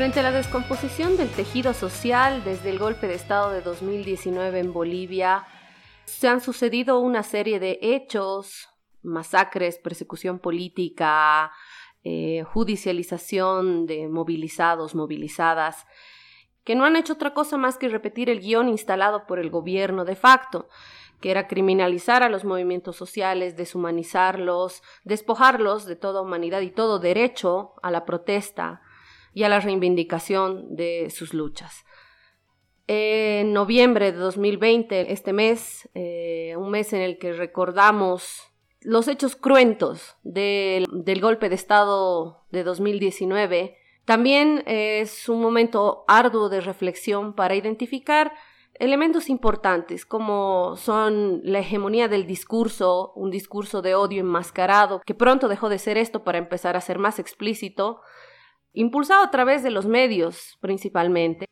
[0.00, 4.72] Frente a la descomposición del tejido social desde el golpe de Estado de 2019 en
[4.72, 5.46] Bolivia,
[6.06, 8.70] se han sucedido una serie de hechos,
[9.02, 11.52] masacres, persecución política,
[12.02, 15.86] eh, judicialización de movilizados, movilizadas,
[16.64, 20.06] que no han hecho otra cosa más que repetir el guion instalado por el gobierno
[20.06, 20.70] de facto,
[21.20, 27.74] que era criminalizar a los movimientos sociales, deshumanizarlos, despojarlos de toda humanidad y todo derecho
[27.82, 28.80] a la protesta,
[29.34, 31.84] y a la reivindicación de sus luchas.
[32.86, 39.36] En noviembre de 2020, este mes, eh, un mes en el que recordamos los hechos
[39.36, 47.34] cruentos del, del golpe de Estado de 2019, también es un momento arduo de reflexión
[47.34, 48.32] para identificar
[48.80, 55.48] elementos importantes como son la hegemonía del discurso, un discurso de odio enmascarado, que pronto
[55.48, 58.00] dejó de ser esto para empezar a ser más explícito,
[58.72, 61.46] impulsado a través de los medios principalmente.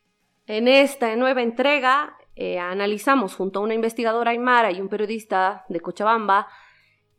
[0.45, 5.79] En esta nueva entrega eh, analizamos junto a una investigadora aymara y un periodista de
[5.79, 6.47] Cochabamba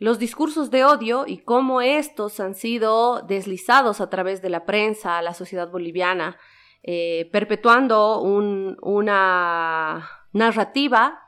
[0.01, 5.19] los discursos de odio y cómo estos han sido deslizados a través de la prensa
[5.19, 6.39] a la sociedad boliviana,
[6.83, 11.21] eh, perpetuando una narrativa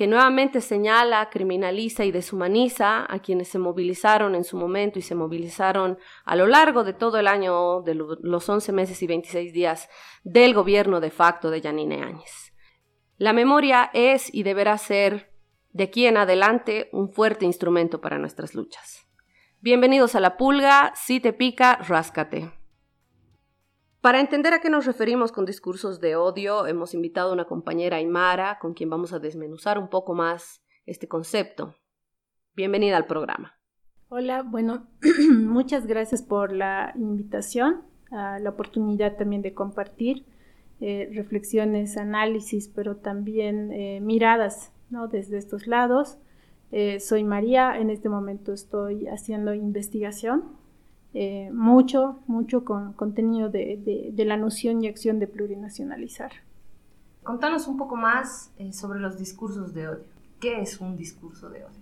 [0.00, 5.14] que nuevamente señala, criminaliza y deshumaniza a quienes se movilizaron en su momento y se
[5.14, 9.90] movilizaron a lo largo de todo el año, de los 11 meses y 26 días
[10.24, 12.54] del gobierno de facto de Yanine Áñez.
[13.18, 15.34] La memoria es y deberá ser,
[15.68, 19.06] de aquí en adelante, un fuerte instrumento para nuestras luchas.
[19.60, 22.59] Bienvenidos a La Pulga, si te pica, ráscate.
[24.00, 27.98] Para entender a qué nos referimos con discursos de odio, hemos invitado a una compañera
[27.98, 31.74] Aymara con quien vamos a desmenuzar un poco más este concepto.
[32.56, 33.58] Bienvenida al programa.
[34.08, 34.88] Hola, bueno,
[35.30, 40.24] muchas gracias por la invitación, la oportunidad también de compartir
[40.80, 45.08] eh, reflexiones, análisis, pero también eh, miradas ¿no?
[45.08, 46.16] desde estos lados.
[46.72, 50.58] Eh, soy María, en este momento estoy haciendo investigación
[51.12, 56.30] eh, mucho, mucho con contenido de, la noción y acción de plurinacionalizar.
[57.22, 60.04] Contanos un poco más eh, sobre los discursos de odio.
[60.40, 61.80] ¿Qué es un discurso de odio?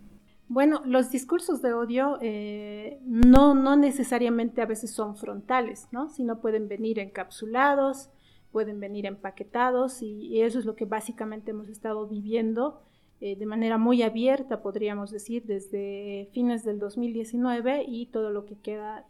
[0.48, 6.08] Bueno, los discursos de odio eh, no, no necesariamente a veces son frontales, ¿no?
[6.08, 8.08] Sino pueden venir encapsulados,
[8.50, 12.80] pueden venir empaquetados y eso es lo que básicamente hemos estado viviendo
[13.20, 18.56] eh, de manera muy abierta, podríamos decir, desde fines del 2019 y todo lo que
[18.56, 19.06] queda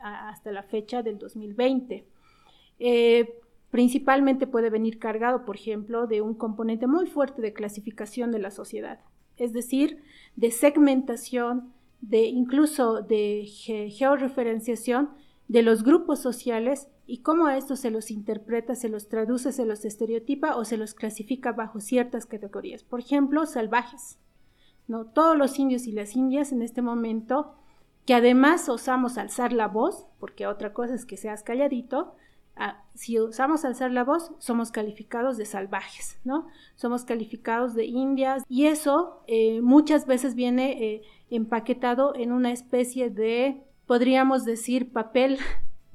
[0.00, 2.04] hasta la fecha del 2020.
[2.80, 3.34] Eh,
[3.70, 8.50] principalmente puede venir cargado, por ejemplo, de un componente muy fuerte de clasificación de la
[8.50, 9.00] sociedad,
[9.36, 10.02] es decir,
[10.36, 15.10] de segmentación, de incluso de georreferenciación
[15.48, 19.64] de los grupos sociales y cómo a estos se los interpreta, se los traduce, se
[19.64, 22.84] los estereotipa o se los clasifica bajo ciertas categorías.
[22.84, 24.18] Por ejemplo, salvajes.
[24.88, 25.06] ¿no?
[25.06, 27.54] Todos los indios y las indias en este momento,
[28.04, 32.14] que además osamos alzar la voz, porque otra cosa es que seas calladito,
[32.56, 36.46] ah, si osamos alzar la voz, somos calificados de salvajes, ¿no?
[36.74, 43.08] Somos calificados de indias y eso eh, muchas veces viene eh, empaquetado en una especie
[43.08, 45.38] de, podríamos decir, papel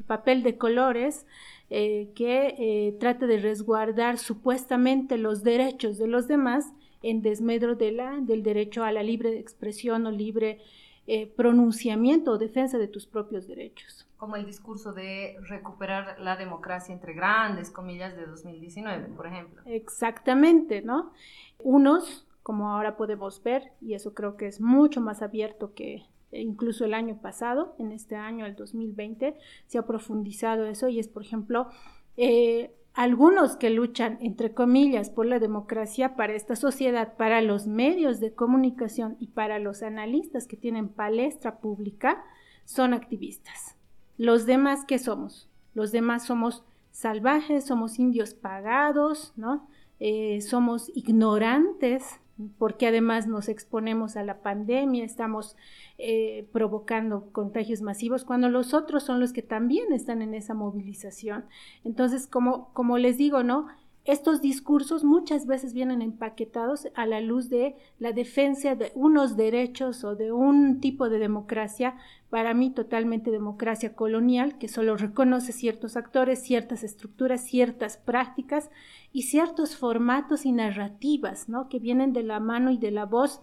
[0.06, 1.26] papel de colores
[1.70, 6.72] eh, que eh, trata de resguardar supuestamente los derechos de los demás
[7.02, 10.60] en desmedro de la, del derecho a la libre expresión o libre
[11.06, 14.08] eh, pronunciamiento o defensa de tus propios derechos.
[14.18, 19.62] Como el discurso de recuperar la democracia entre grandes comillas de 2019, por ejemplo.
[19.66, 21.12] Exactamente, ¿no?
[21.60, 26.06] Unos, como ahora podemos ver, y eso creo que es mucho más abierto que
[26.40, 29.36] incluso el año pasado, en este año, el 2020,
[29.68, 31.70] se ha profundizado eso y es, por ejemplo,
[32.18, 38.20] eh, algunos que luchan, entre comillas, por la democracia para esta sociedad, para los medios
[38.20, 42.24] de comunicación y para los analistas que tienen palestra pública,
[42.66, 43.76] son activistas.
[44.18, 45.50] Los demás, ¿qué somos?
[45.74, 49.68] Los demás somos salvajes, somos indios pagados, ¿no?
[50.00, 52.20] Eh, somos ignorantes,
[52.58, 55.56] porque además nos exponemos a la pandemia, estamos
[55.98, 61.46] eh, provocando contagios masivos, cuando los otros son los que también están en esa movilización.
[61.84, 63.68] Entonces, como, como les digo, ¿no?
[64.06, 70.04] Estos discursos muchas veces vienen empaquetados a la luz de la defensa de unos derechos
[70.04, 71.96] o de un tipo de democracia,
[72.30, 78.70] para mí totalmente democracia colonial, que solo reconoce ciertos actores, ciertas estructuras, ciertas prácticas
[79.14, 81.70] y ciertos formatos y narrativas, ¿no?
[81.70, 83.42] Que vienen de la mano y de la voz,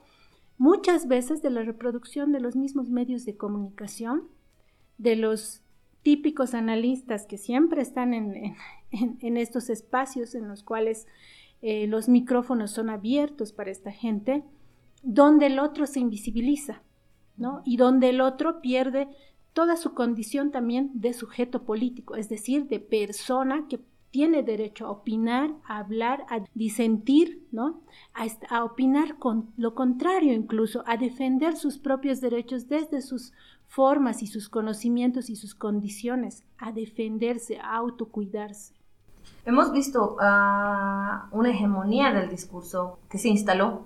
[0.58, 4.28] muchas veces de la reproducción de los mismos medios de comunicación,
[4.98, 5.62] de los
[6.02, 8.56] típicos analistas que siempre están en,
[9.36, 11.06] estos espacios en los cuales
[11.62, 14.42] eh, los micrófonos son abiertos para esta gente,
[15.02, 16.82] donde el otro se invisibiliza,
[17.36, 17.62] ¿no?
[17.64, 19.08] Y donde el otro pierde
[19.52, 23.80] toda su condición también de sujeto político, es decir, de persona que
[24.10, 27.82] tiene derecho a opinar, a hablar, a disentir, ¿no?
[28.48, 33.32] A, opinar con lo contrario incluso, a defender sus propios derechos desde sus
[33.70, 38.74] formas y sus conocimientos y sus condiciones, a defenderse, a autocuidarse.
[39.46, 43.82] Hemos visto una hegemonía del discurso que se instaló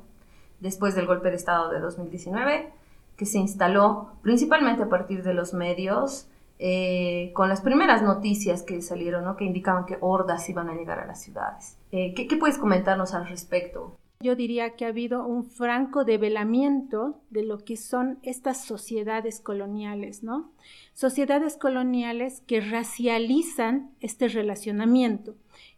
[0.60, 2.72] después del golpe de Estado de 2019,
[3.16, 6.28] que se instaló principalmente a partir de los medios,
[6.58, 11.06] eh, con las primeras noticias que salieron, que indicaban que hordas iban a llegar a
[11.06, 11.76] las ciudades.
[11.92, 13.98] Eh, ¿qué, ¿Qué puedes comentarnos al respecto?
[14.20, 20.22] Yo diría que ha habido un franco develamiento de lo que son estas sociedades coloniales,
[20.22, 20.52] ¿no?
[20.94, 25.34] Sociedades coloniales que racializan este relacionamiento.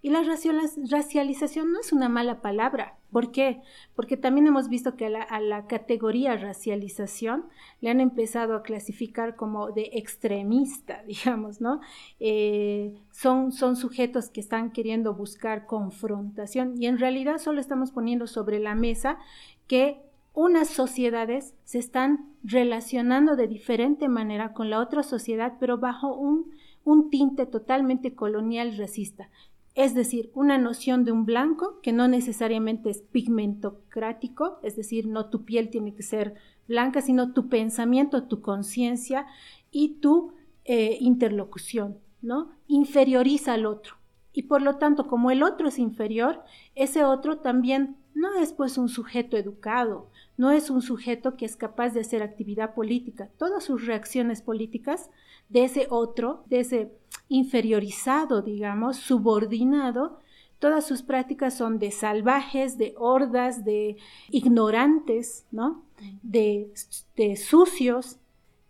[0.07, 2.97] Y la racialización no es una mala palabra.
[3.11, 3.61] ¿Por qué?
[3.97, 7.47] Porque también hemos visto que a la, categoría racialización
[7.81, 11.81] le han empezado a clasificar como de extremista, digamos, ¿no?
[12.21, 18.61] Eh, son, sujetos que están queriendo buscar confrontación y en realidad solo estamos poniendo sobre
[18.61, 19.19] la mesa
[19.67, 20.01] que
[20.35, 26.53] unas sociedades se están relacionando de diferente manera con la otra sociedad, pero bajo un,
[26.85, 29.31] un tinte totalmente colonial racista
[29.77, 35.29] es decir, una noción de un blanco que no necesariamente es pigmentocrático, es decir, no
[35.29, 36.35] tu piel tiene que ser
[36.67, 39.27] blanca, sino tu pensamiento, tu conciencia
[39.71, 40.33] y tu
[40.65, 42.53] eh, interlocución, ¿no?
[42.67, 43.97] Inferioriza al otro.
[44.33, 46.43] Y por lo tanto, como el otro es inferior,
[46.75, 50.09] ese otro también no es pues un sujeto educado,
[50.39, 53.29] no es un sujeto que es capaz de hacer actividad política.
[53.37, 55.11] Todas sus reacciones políticas
[55.51, 56.93] de ese otro, de ese
[57.29, 60.21] inferiorizado, digamos, subordinado,
[60.59, 63.97] todas sus prácticas son de salvajes, de hordas, de
[64.31, 65.83] ignorantes, ¿no?
[66.23, 66.71] De,
[67.17, 68.19] de sucios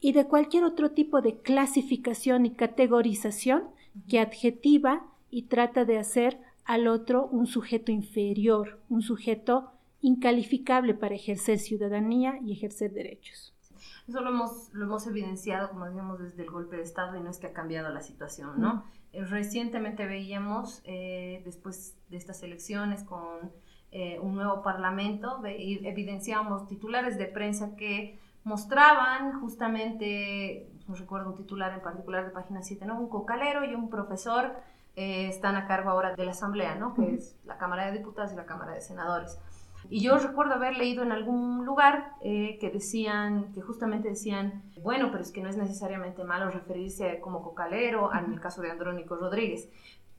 [0.00, 3.64] y de cualquier otro tipo de clasificación y categorización
[4.08, 9.70] que adjetiva y trata de hacer al otro un sujeto inferior, un sujeto
[10.02, 13.55] incalificable para ejercer ciudadanía y ejercer derechos.
[14.08, 17.30] Eso lo hemos, lo hemos evidenciado, como decíamos, desde el golpe de Estado y no
[17.30, 18.84] es que ha cambiado la situación, ¿no?
[19.12, 23.50] Eh, recientemente veíamos, eh, después de estas elecciones con
[23.90, 31.72] eh, un nuevo parlamento, evidenciamos titulares de prensa que mostraban justamente, no recuerdo un titular
[31.72, 33.00] en particular de página 7, ¿no?
[33.00, 34.54] Un cocalero y un profesor
[34.94, 36.94] están a cargo ahora de la Asamblea, ¿no?
[36.94, 39.38] Que es la Cámara de Diputados y la Cámara de Senadores.
[39.90, 45.10] Y yo recuerdo haber leído en algún lugar eh, que decían, que justamente decían, bueno,
[45.10, 49.16] pero es que no es necesariamente malo referirse como cocalero, en el caso de Andrónico
[49.16, 49.68] Rodríguez.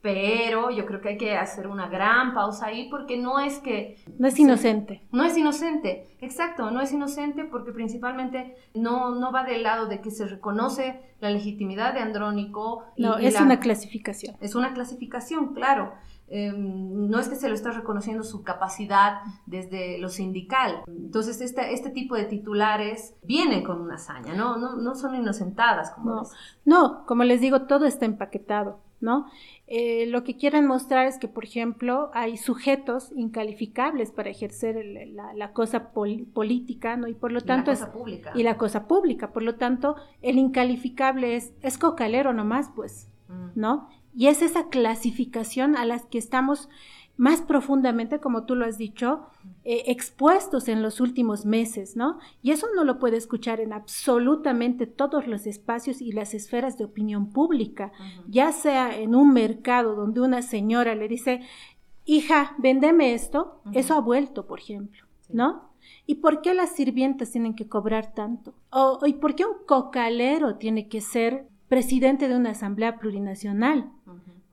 [0.01, 3.97] Pero yo creo que hay que hacer una gran pausa ahí porque no es que...
[4.19, 5.01] No es inocente.
[5.11, 9.99] no es inocente, exacto, no es inocente porque principalmente no, no va del lado de
[9.99, 12.85] que se reconoce la legitimidad de Andrónico.
[12.95, 14.35] no, es una clasificación.
[14.39, 15.93] Es una clasificación, claro.
[16.29, 20.83] Em, no es que se lo está reconociendo su capacidad desde lo sindical.
[20.87, 24.57] Entonces, este, este tipo de titulares vienen con una hazaña, ¿no?
[24.57, 26.23] No, no son inocentadas, como no,
[26.65, 29.27] no, como les digo, todo está empaquetado, ¿no?
[29.67, 34.83] Eh, lo que quieren mostrar es que, por ejemplo, hay sujetos incalificables para ejercer
[35.33, 37.07] la, cosa política, ¿no?
[37.07, 37.85] Y por lo tanto es...
[37.85, 38.33] Pública.
[38.35, 39.31] Y la cosa pública.
[39.31, 43.51] Por lo tanto, el incalificable es, es cocalero nomás, pues, mm.
[43.55, 43.87] ¿no?
[44.17, 46.69] Y es esa clasificación a la que estamos
[47.17, 49.27] más profundamente, como tú lo has dicho,
[49.63, 52.17] eh, expuestos en los últimos meses, ¿no?
[52.41, 56.85] Y eso no lo puede escuchar en absolutamente todos los espacios y las esferas de
[56.85, 57.91] opinión pública,
[58.27, 61.41] ya sea en un mercado donde una señora le dice,
[62.05, 65.69] hija, vendeme esto, eso ha vuelto, por ejemplo, ¿no?
[66.07, 68.55] ¿Y por qué las sirvientas tienen que cobrar tanto?
[68.71, 73.91] O, ¿Y por qué un cocalero tiene que ser presidente de una asamblea plurinacional?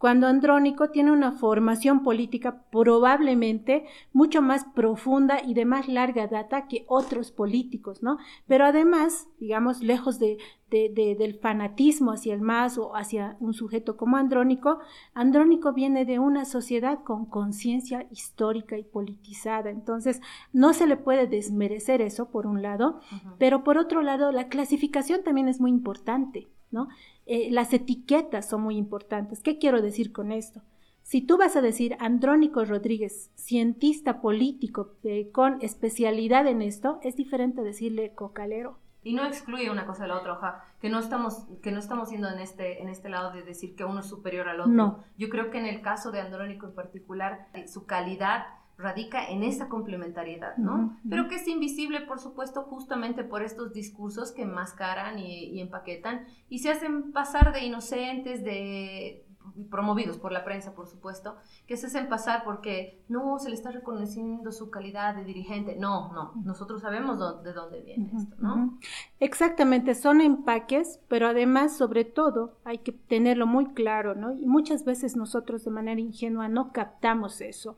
[0.04, 6.68] cuando Andrónico tiene una formación política probablemente mucho más profunda y de más larga data
[6.68, 8.18] que otros políticos, ¿no?
[8.46, 10.36] Pero además, digamos, lejos de,
[10.74, 14.80] del fanatismo hacia el más o hacia un sujeto como Andrónico,
[15.14, 20.20] Andrónico viene de una sociedad con conciencia histórica y politizada, entonces
[20.52, 23.00] no se le puede desmerecer eso por un lado,
[23.38, 26.88] pero por otro lado la clasificación también es muy importante, ¿no?
[27.26, 29.40] Eh, las etiquetas son muy importantes.
[29.40, 30.62] ¿Qué quiero decir con esto?
[31.02, 37.14] Si tú vas a decir Andrónico Rodríguez, cientista político eh, con especialidad en esto, es
[37.14, 38.78] diferente decirle cocalero.
[39.04, 42.10] Y no excluye una cosa de la otra, ojalá, que no estamos, que no estamos
[42.10, 44.72] yendo en este, en este lado de decir que uno es superior al otro.
[44.72, 45.04] No.
[45.18, 48.46] Yo creo que en el caso de Andrónico en particular, su calidad
[48.76, 50.98] radica en esa complementariedad, ¿no?
[51.08, 56.26] Pero que es invisible, por supuesto, justamente por estos discursos que enmascaran y, y empaquetan
[56.48, 59.23] y se hacen pasar de inocentes, de
[59.70, 61.36] promovidos por la prensa, por supuesto,
[61.66, 65.76] que se hacen pasar porque no se le está reconociendo su calidad de dirigente.
[65.76, 68.78] No, no, nosotros sabemos de dónde viene esto, ¿no?
[69.20, 74.32] Exactamente, son empaques, pero además, sobre todo, hay que tenerlo muy claro, ¿no?
[74.32, 77.76] Y muchas veces nosotros de manera ingenua no captamos eso.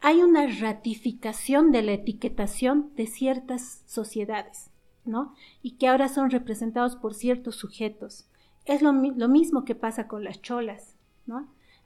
[0.00, 4.70] Hay una ratificación de la etiquetación de ciertas sociedades,
[5.04, 5.34] ¿no?
[5.62, 8.28] Y que ahora son representados por ciertos sujetos.
[8.66, 10.95] Es lo, lo mismo que pasa con las cholas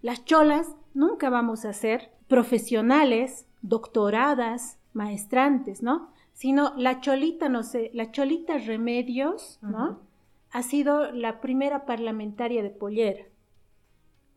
[0.03, 6.11] las cholas nunca vamos a ser profesionales, doctoradas, maestrantes, ¿no?
[6.33, 10.01] Sino la cholita, no sé, la cholita Remedios, ¿no?
[10.53, 13.25] Ha sido la primera parlamentaria de Pollera.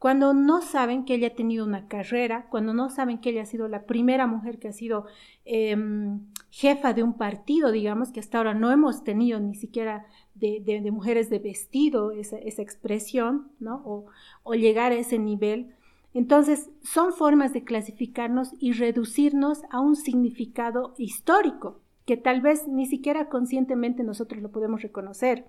[0.03, 3.45] Cuando no saben que ella ha tenido una carrera, cuando no saben que ella ha
[3.45, 5.05] sido la primera mujer que ha sido
[5.45, 6.19] em,
[6.49, 10.05] jefa de un partido, digamos, que hasta ahora no hemos tenido ni siquiera
[10.35, 13.81] de, mujeres de vestido, esa, expresión, ¿no?
[13.85, 14.05] O,
[14.43, 15.73] o, llegar a ese nivel.
[16.13, 22.85] Entonces, son formas de clasificarnos y reducirnos a un significado histórico, que tal vez ni
[22.85, 25.45] siquiera conscientemente nosotros lo podemos reconocer.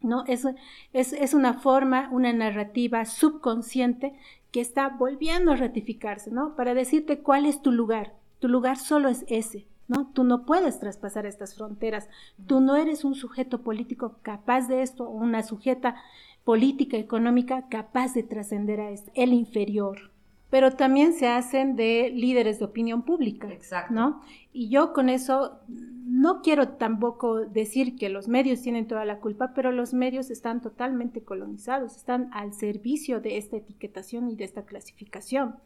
[0.00, 0.24] ¿no?
[0.26, 0.44] Es,
[0.92, 4.14] es, es, una forma, una narrativa subconsciente
[4.52, 6.54] que está volviendo a ratificarse, ¿no?
[6.54, 8.14] Para decirte cuál es tu lugar.
[8.38, 10.10] Tu lugar solo es ese, ¿no?
[10.12, 12.08] Tú no puedes traspasar estas fronteras.
[12.46, 15.96] Tú no eres un sujeto político capaz de esto o una sujeta
[16.44, 20.12] política, económica capaz de trascender a esto, el inferior.
[20.48, 23.92] Pero también se hacen de líderes de opinión pública, Exacto.
[23.92, 24.22] ¿no?
[24.52, 29.52] Y yo con eso no quiero tampoco decir que los medios tienen toda la culpa,
[29.54, 34.64] pero los medios están totalmente colonizados, están al servicio de esta etiquetación y de esta
[34.64, 35.56] clasificación.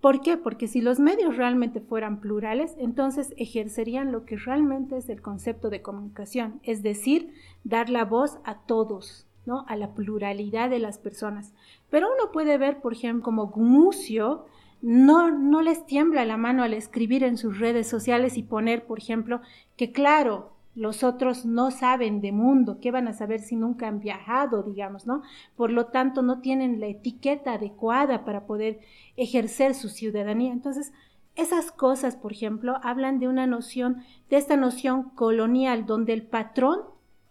[0.00, 0.38] ¿Por qué?
[0.38, 5.68] Porque si los medios realmente fueran plurales, entonces ejercerían lo que realmente es el concepto
[5.68, 9.66] de comunicación, es decir, dar la voz a todos, ¿no?
[9.68, 11.52] A la pluralidad de las personas.
[11.90, 14.46] Pero uno puede ver, por ejemplo, como Gumucio
[14.80, 18.98] no, no les tiembla la mano al escribir en sus redes sociales y poner, por
[18.98, 19.42] ejemplo,
[19.76, 24.00] que claro, los otros no saben de mundo, ¿qué van a saber si nunca han
[24.00, 25.22] viajado, digamos, ¿no?
[25.56, 28.80] Por lo tanto, no tienen la etiqueta adecuada para poder
[29.16, 30.52] ejercer su ciudadanía.
[30.52, 30.92] Entonces,
[31.36, 36.80] esas cosas, por ejemplo, hablan de una noción, de esta noción colonial, donde el patrón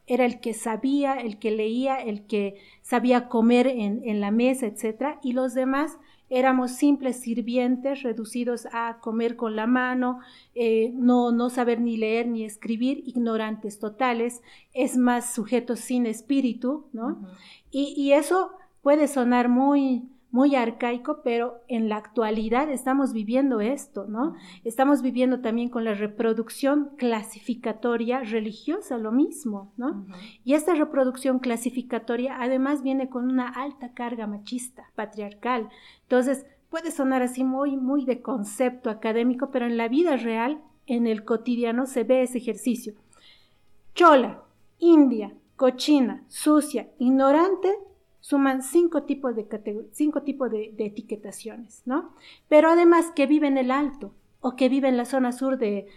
[0.09, 4.65] era el que sabía, el que leía, el que sabía comer en, en la mesa,
[4.65, 5.97] etcétera, y los demás
[6.29, 10.19] éramos simples sirvientes reducidos a comer con la mano,
[10.55, 14.41] eh, no, no saber ni leer ni escribir, ignorantes totales,
[14.73, 17.19] es más sujetos sin espíritu, ¿no?
[17.71, 18.51] y, y, eso
[18.81, 24.35] puede sonar muy, muy arcaico, pero en la actualidad estamos viviendo esto, ¿no?
[24.63, 30.05] Estamos viviendo también con la reproducción clasificatoria religiosa, lo mismo, ¿no?
[30.43, 35.69] Y esta reproducción clasificatoria además viene con una alta carga machista, patriarcal.
[36.03, 41.07] Entonces, puede sonar así muy, muy de concepto académico, pero en la vida real, en
[41.07, 42.93] el cotidiano, se ve ese ejercicio.
[43.95, 44.43] Chola,
[44.77, 47.75] india, cochina, sucia, ignorante,
[48.29, 49.47] suman cinco tipos de,
[49.91, 52.13] cinco tipos de, etiquetaciones, ¿no?
[52.47, 55.87] Pero además que vive en el Alto, o que vive en la zona sur de,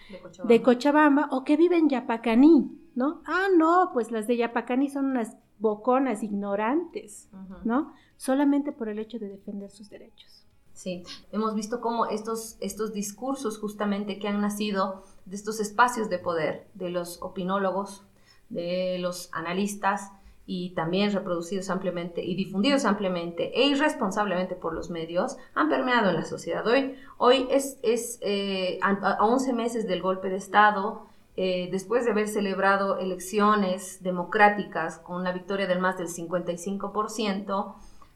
[0.44, 1.28] de, Cochabamba.
[1.30, 3.20] o que vive en Yapacaní, ¿no?
[3.26, 7.28] Ah, no, pues las de Yapacaní son unas boconas ignorantes,
[7.64, 7.92] ¿no?
[8.16, 10.46] Solamente por el hecho de defender sus derechos.
[10.72, 16.18] Sí, hemos visto cómo estos, estos discursos justamente que han nacido de estos espacios de
[16.18, 18.04] poder, de los opinólogos,
[18.48, 20.12] de los analistas,
[20.46, 26.16] y también reproducidos ampliamente y difundidos ampliamente e irresponsablemente por los medios, han permeado en
[26.16, 26.66] la sociedad.
[26.66, 31.06] Hoy, hoy es, es eh, a, 11 meses del golpe de Estado,
[31.36, 37.74] eh, después de haber celebrado elecciones democráticas con una victoria del más del 55%,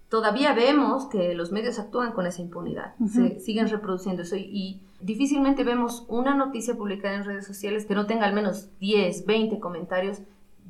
[0.08, 5.62] todavía vemos que los medios actúan con esa impunidad, se siguen reproduciendo eso y, difícilmente
[5.62, 10.22] vemos una noticia publicada en redes sociales que no tenga al menos 10, 20 comentarios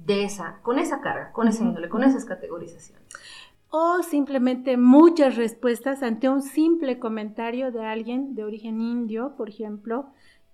[0.07, 3.05] de esa, con esa carga, con esa índole, con esas categorizaciones.
[3.71, 10.07] O simplemente muchas respuestas ante un simple comentario de alguien de origen indio, por ejemplo,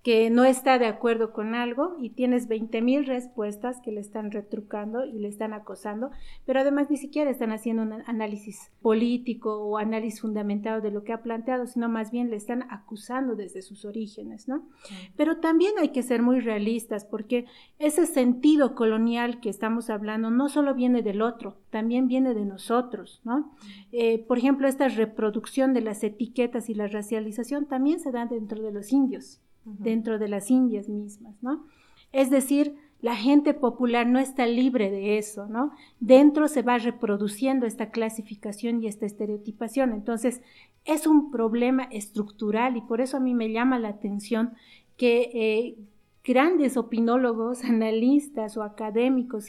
[0.03, 5.05] que no está de acuerdo con algo y tienes 20.000 respuestas que le están retrucando
[5.05, 6.11] y le están acosando,
[6.45, 11.13] pero además ni siquiera están haciendo un análisis político o análisis fundamentado de lo que
[11.13, 14.67] ha planteado, sino más bien le están acusando desde sus orígenes, ¿no?
[15.15, 17.45] Pero también hay que ser muy realistas porque
[17.79, 23.21] ese sentido colonial que estamos hablando no solo viene del otro, también viene de nosotros,
[23.23, 23.55] ¿no?
[23.93, 28.61] Eh, por ejemplo, esta reproducción de las etiquetas y la racialización también se da dentro
[28.61, 31.65] de los indios dentro de las Indias mismas, ¿no?
[32.11, 35.71] Es decir, la gente popular no está libre de eso, ¿no?
[35.99, 39.91] Dentro se va reproduciendo esta clasificación y esta estereotipación.
[39.91, 40.41] Entonces,
[40.85, 44.53] es un problema estructural y por eso a mí me llama la atención
[44.95, 45.77] que eh,
[46.23, 49.47] grandes opinólogos, analistas o académicos,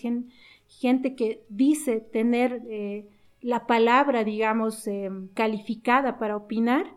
[0.66, 3.08] gente que dice tener eh,
[3.40, 6.92] la palabra, digamos, eh, calificada para opinar,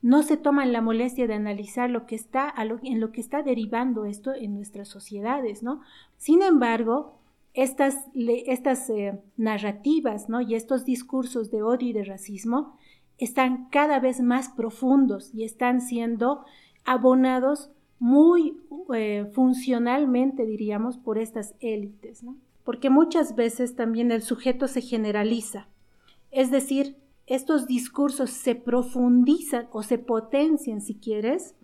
[0.00, 4.04] no se toman la molestia de analizar lo que está, en lo que está derivando
[4.04, 5.80] esto en nuestras sociedades, ¿no?
[6.16, 7.18] Sin embargo,
[7.54, 10.40] estas, estas eh, narrativas, ¿no?
[10.40, 12.76] Y estos discursos de odio y de racismo
[13.18, 16.44] están cada vez más profundos y están siendo
[16.84, 18.56] abonados muy
[18.94, 22.36] eh, funcionalmente, diríamos, por estas élites, ¿no?
[22.62, 25.66] Porque muchas veces también el sujeto se generaliza,
[26.30, 26.96] es decir,
[27.28, 31.54] estos discursos se profundizan o se potencian, si quieres,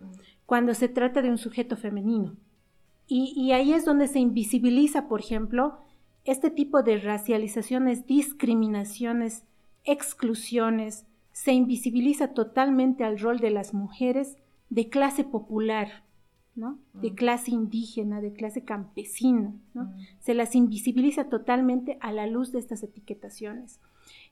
[0.45, 2.35] cuando se trata de un sujeto femenino.
[3.07, 5.77] Y, ahí es donde se invisibiliza, por ejemplo,
[6.23, 9.43] este tipo de racializaciones, discriminaciones,
[9.83, 14.37] exclusiones, se invisibiliza totalmente al rol de las mujeres
[14.69, 16.03] de clase popular,
[16.55, 16.79] ¿no?
[16.93, 19.93] De clase indígena, de clase campesina, ¿no?
[20.19, 23.79] Se las invisibiliza totalmente a la luz de estas etiquetaciones.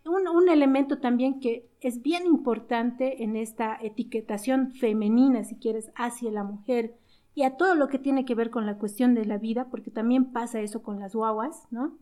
[0.05, 6.43] Un, elemento también que es bien importante en esta etiquetación femenina, si quieres, hacia la
[6.43, 6.95] mujer
[7.35, 9.91] y a todo lo que tiene que ver con la cuestión de la vida, porque
[9.91, 11.97] también pasa eso con las guaguas, ¿no?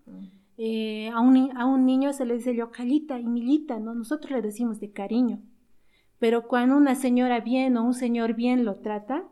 [0.57, 3.93] Eh, a, un, a, un, niño se le dice yocalita y millita, ¿no?
[3.93, 5.39] Nosotros le decimos de cariño,
[6.19, 9.23] pero cuando una señora bien o un señor bien lo trata,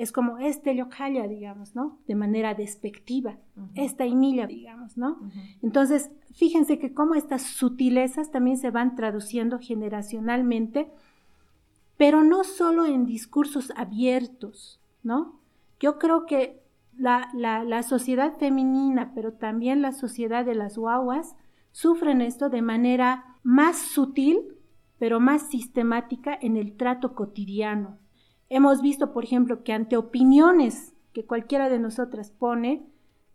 [0.00, 1.98] es como este yocalla, digamos, ¿no?
[2.08, 3.36] De manera despectiva,
[3.74, 5.20] esta imilla, digamos, ¿no?
[5.62, 10.90] Entonces, fíjense que cómo estas sutilezas también se van traduciendo generacionalmente,
[11.98, 15.38] pero no solo en discursos abiertos, ¿no?
[15.78, 16.62] Yo creo que
[16.96, 21.36] la, la sociedad femenina, pero también la sociedad de las guaguas,
[21.72, 24.56] sufren esto de manera más sutil,
[24.98, 27.98] pero más sistemática en el trato cotidiano,
[28.50, 32.84] Hemos visto, por ejemplo, que ante opiniones que cualquiera de nosotras pone,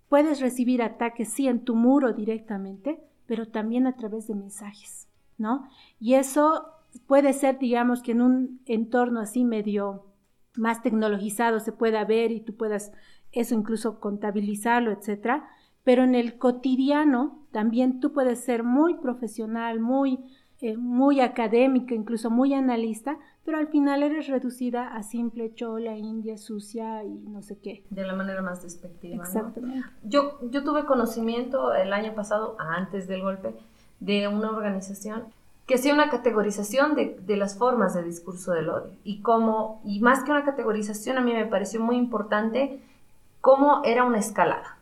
[0.09, 5.67] puedes recibir ataques, sí, en tu muro directamente, pero también a través de mensajes, ¿no?
[5.99, 6.67] Y eso
[7.07, 10.05] puede ser, digamos, que en un entorno así medio
[10.55, 12.91] más tecnologizado se pueda ver y tú puedas
[13.31, 15.47] eso incluso contabilizarlo, etcétera,
[15.83, 20.19] pero en el cotidiano también tú puedes ser muy profesional, muy,
[20.65, 26.39] eh, muy académica, incluso muy analista, pero al final eres reducida a simple chola, india,
[26.39, 27.83] sucia y no sé qué.
[27.91, 29.23] De la manera más despectiva.
[29.23, 29.87] Exactamente.
[30.01, 33.53] Yo, yo tuve conocimiento el año pasado, antes del golpe,
[33.99, 35.25] de una organización
[35.67, 39.99] que hacía una categorización de, de, las formas de discurso del odio y cómo, y
[39.99, 42.81] más que una categorización, a mí me pareció muy importante
[43.39, 44.79] cómo era una escalada.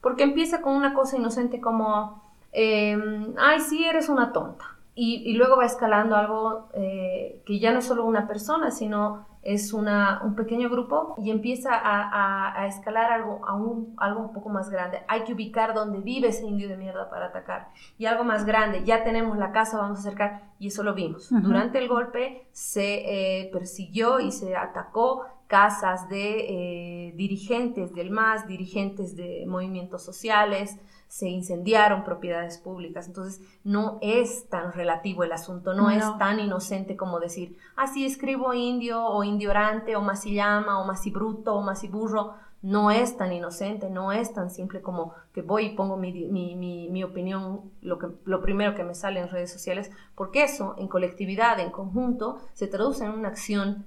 [0.00, 2.22] Porque empieza con una cosa inocente como,
[2.52, 7.80] em, ay, sí, eres una tonta y, luego va escalando algo eh, que ya no
[7.80, 13.12] es solo una persona, sino es una, un pequeño grupo y empieza a, a, escalar
[13.12, 15.02] algo, a un, algo un poco más grande.
[15.06, 17.68] Hay que ubicar dónde vive ese indio de mierda para atacar.
[17.98, 20.42] Y algo más grande, ya tenemos la casa, vamos a acercar.
[20.58, 21.28] Y eso lo vimos.
[21.30, 28.46] Durante el golpe se eh, persiguió y se atacó casas de eh, dirigentes del MAS,
[28.46, 30.76] dirigentes de movimientos sociales,
[31.08, 33.06] se incendiaron propiedades públicas.
[33.06, 38.06] Entonces, no es tan relativo el asunto, no, es tan inocente como decir, así ah,
[38.06, 42.34] escribo indio o indiorante o masillama o masibruto o masiburro.
[42.62, 46.56] No es tan inocente, no es tan simple como que voy y pongo mi, mi,
[46.56, 50.74] mi, mi opinión, lo, que, lo primero que me sale en redes sociales, porque eso,
[50.78, 53.84] en colectividad, en conjunto, se traduce en una acción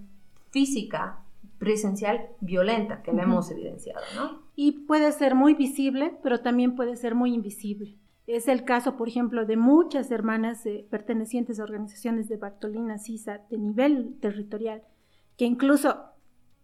[0.52, 1.18] física,
[1.60, 4.50] presencial, violenta, que la hemos evidenciado, ¿no?
[4.62, 7.96] y puede ser muy visible, pero también puede ser muy invisible.
[8.28, 13.40] Es el caso, por ejemplo, de muchas hermanas eh, pertenecientes a organizaciones de Bartolina Sisa
[13.50, 14.84] de nivel territorial,
[15.38, 15.96] que incluso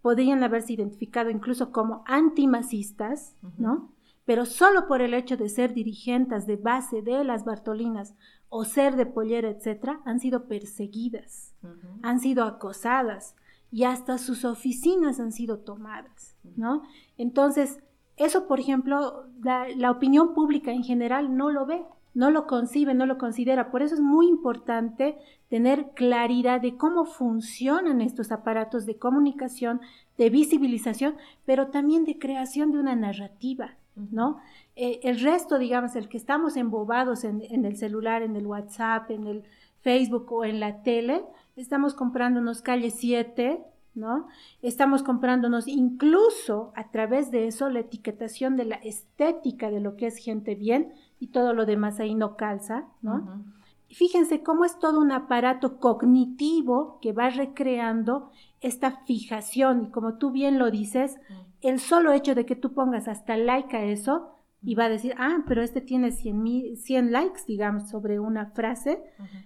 [0.01, 3.93] podrían haberse identificado incluso como antimasistas, ¿no?
[4.25, 8.13] Pero solo por el hecho de ser dirigentes de base de las Bartolinas
[8.49, 11.55] o ser de pollera, etcétera, han sido perseguidas,
[12.01, 13.37] han sido acosadas,
[13.75, 16.83] y hasta sus oficinas han sido tomadas, ¿no?
[17.17, 17.83] Entonces,
[18.15, 21.83] eso, por ejemplo, la, opinión pública en general no lo ve,
[22.13, 23.71] no lo concibe, no lo considera.
[23.71, 25.17] Por eso es muy importante
[25.49, 29.81] tener claridad de cómo funcionan estos aparatos de comunicación,
[30.17, 34.37] de visibilización, pero también de creación de una narrativa, ¿no?
[34.77, 39.11] Eh, el resto, digamos, el que estamos embobados en, en, el celular, en el WhatsApp,
[39.11, 39.43] en el
[39.81, 41.25] Facebook o en la tele,
[41.55, 43.63] estamos comprándonos calle 7,
[43.95, 44.27] ¿no?
[44.61, 50.07] Estamos comprándonos incluso a través de eso la etiquetación de la estética de lo que
[50.07, 53.43] es gente bien y todo lo demás ahí no calza, ¿no?
[53.89, 60.31] Fíjense cómo es todo un aparato cognitivo que va recreando esta fijación y como tú
[60.31, 61.17] bien lo dices,
[61.61, 65.13] el solo hecho de que tú pongas hasta like a eso y va a decir,
[65.17, 69.01] ah, pero este tiene 100, 100 likes, digamos, sobre una frase,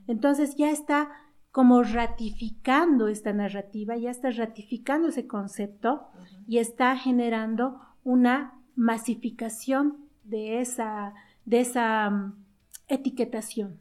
[0.08, 1.10] entonces ya está
[1.51, 6.07] como ratificando esta narrativa, ya está ratificando ese concepto
[6.47, 11.13] y está generando una masificación de esa,
[11.45, 12.45] de esa mm,
[12.88, 13.79] etiquetación.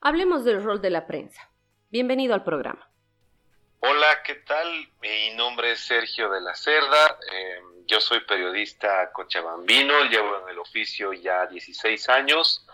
[0.00, 1.50] Hablemos del rol de la prensa.
[1.90, 2.90] Bienvenido al programa.
[3.80, 4.66] Hola, ¿qué tal?
[5.00, 7.18] Mi nombre es Sergio de la Cerda.
[7.32, 12.66] Em, yo soy periodista cochabambino, llevo en el oficio ya 16 años.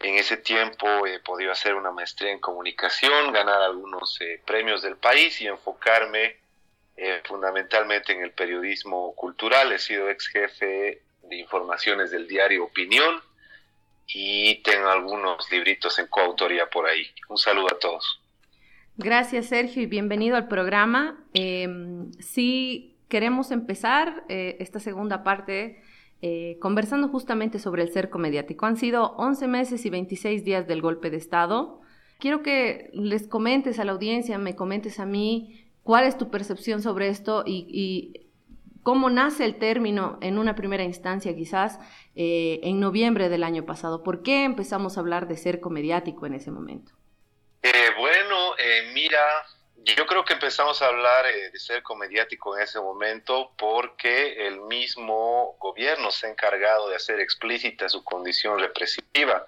[0.00, 4.96] En ese tiempo he podido hacer una maestría en comunicación, ganar algunos eh, premios del
[4.96, 6.36] país y enfocarme
[6.96, 9.72] eh, fundamentalmente en el periodismo cultural.
[9.72, 13.20] He sido ex jefe de informaciones del diario Opinión
[14.06, 17.06] y tengo algunos libritos en coautoría por ahí.
[17.28, 18.22] Un saludo a todos.
[18.96, 21.22] Gracias Sergio y bienvenido al programa.
[21.34, 21.68] Eh,
[22.20, 25.82] sí, queremos empezar esta segunda parte
[26.22, 28.66] eh, conversando justamente sobre el cerco mediático.
[28.66, 31.80] Han sido 11 meses y 26 días del golpe de Estado.
[32.18, 36.82] Quiero que les comentes a la audiencia, me comentes a mí cuál es tu percepción
[36.82, 38.26] sobre esto y,
[38.82, 41.78] cómo nace el término en una primera instancia quizás
[42.16, 44.02] eh, en noviembre del año pasado.
[44.02, 46.92] ¿Por qué empezamos a hablar de cerco mediático en ese momento?
[47.62, 48.36] Eh, bueno,
[48.94, 49.18] mira,
[49.84, 54.60] yo creo que empezamos a hablar eh, de cerco mediático en ese momento porque el
[54.60, 59.46] mismo gobierno se ha encargado de hacer explícita su condición represiva.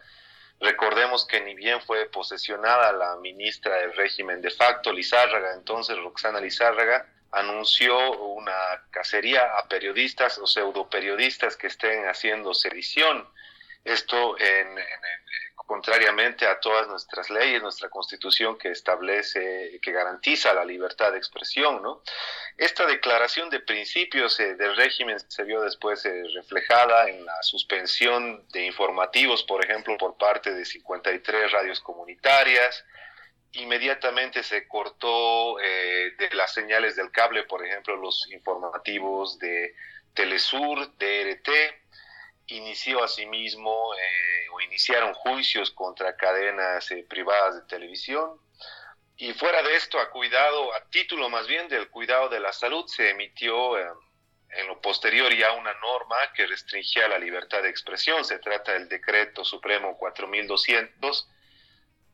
[0.61, 6.40] Recordemos que ni bien fue posesionada la ministra del régimen de facto, Lizárraga, entonces Roxana
[6.40, 13.29] Lizárraga, anunció una cacería a periodistas o pseudoperiodistas que estén haciendo sedición.
[13.85, 14.79] Esto en,
[15.66, 21.83] contrariamente a todas nuestras leyes, nuestra constitución que establece, que garantiza la libertad de expresión,
[21.83, 22.03] ¿no?
[22.57, 28.46] Esta declaración de principios eh, del régimen se vio después eh, reflejada en la suspensión
[28.53, 32.85] de informativos, por ejemplo, por parte de 53 radios comunitarias,
[33.53, 39.75] inmediatamente se cortó eh, de las señales del cable, por ejemplo, los informativos de
[40.14, 41.48] Telesur, DRT,
[42.57, 48.38] inició asimismo eh, o iniciaron juicios contra cadenas eh, privadas de televisión.
[49.17, 52.87] Y fuera de esto, a cuidado, a título más bien del cuidado de la salud,
[52.87, 53.87] se emitió eh,
[54.51, 58.25] en lo posterior ya una norma que restringía la libertad de expresión.
[58.25, 61.29] Se trata del decreto supremo 4200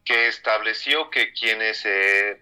[0.05, 1.87] que estableció que quienes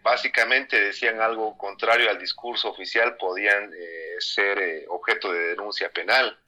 [0.00, 3.72] básicamente decían algo contrario al discurso oficial podían
[4.20, 6.38] ser objeto de denuncia penal.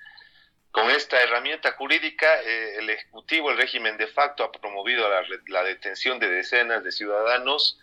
[0.71, 5.09] Con esta herramienta jurídica, eh, el Ejecutivo, el régimen de facto, ha promovido
[5.47, 7.79] la, detención de decenas de ciudadanos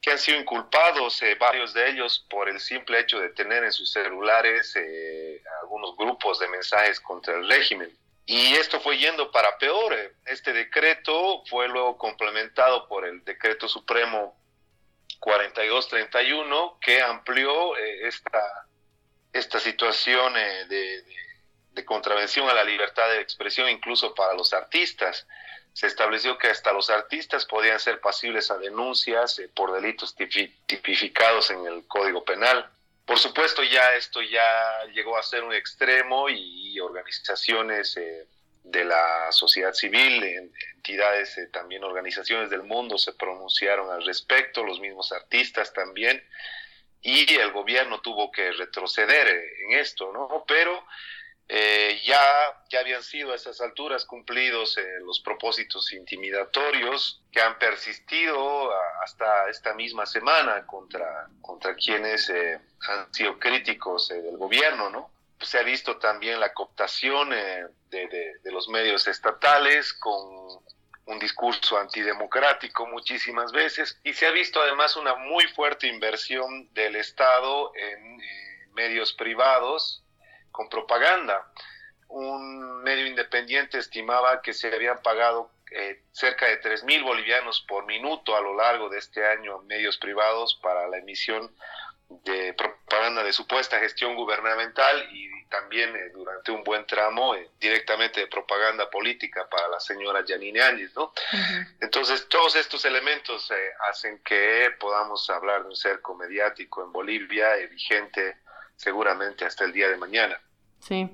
[0.00, 3.72] que han sido inculpados, eh, varios de ellos, por el simple hecho de tener en
[3.72, 7.94] sus celulares eh, algunos grupos de mensajes contra el régimen.
[8.24, 9.94] Y esto fue yendo para peor.
[10.24, 14.38] Este decreto fue luego complementado por el decreto supremo
[15.18, 18.66] 4231 que amplió esta,
[19.32, 21.29] esta situación de de
[21.84, 25.26] contravención a la libertad de expresión incluso para los artistas.
[25.72, 31.50] Se estableció que hasta los artistas podían ser pasibles a denuncias eh, por delitos tipificados
[31.50, 32.68] en el Código Penal.
[33.04, 38.26] Por supuesto, ya esto ya llegó a ser un extremo y organizaciones eh,
[38.62, 44.80] de la sociedad civil, entidades, eh, también organizaciones del mundo se pronunciaron al respecto, los
[44.80, 46.22] mismos artistas también,
[47.02, 50.44] y el gobierno tuvo que retroceder en esto, ¿no?
[50.46, 50.84] Pero
[51.52, 57.58] eh, ya, ya habían sido a esas alturas cumplidos eh, los propósitos intimidatorios que han
[57.58, 58.70] persistido
[59.02, 65.10] hasta esta misma semana contra, contra quienes eh, han sido críticos del gobierno, ¿no?
[65.40, 70.14] se ha visto también la cooptación de, de, los medios estatales con
[71.06, 76.94] un discurso antidemocrático muchísimas veces y se ha visto además una muy fuerte inversión del
[76.94, 80.04] Estado en eh, medios privados
[80.50, 81.50] con propaganda.
[82.08, 87.86] Un medio independiente estimaba que se habían pagado eh, cerca de 3 mil bolivianos por
[87.86, 91.54] minuto a lo largo de este año en medios privados para la emisión
[92.24, 98.18] de propaganda de supuesta gestión gubernamental y también eh, durante un buen tramo eh, directamente
[98.18, 101.12] de propaganda política para la señora Janine Áñez, ¿no?
[101.80, 103.52] Entonces, todos estos elementos
[103.88, 108.38] hacen que podamos hablar de un cerco mediático en Bolivia vigente
[108.80, 110.40] seguramente hasta el día de mañana.
[110.78, 111.10] Sí.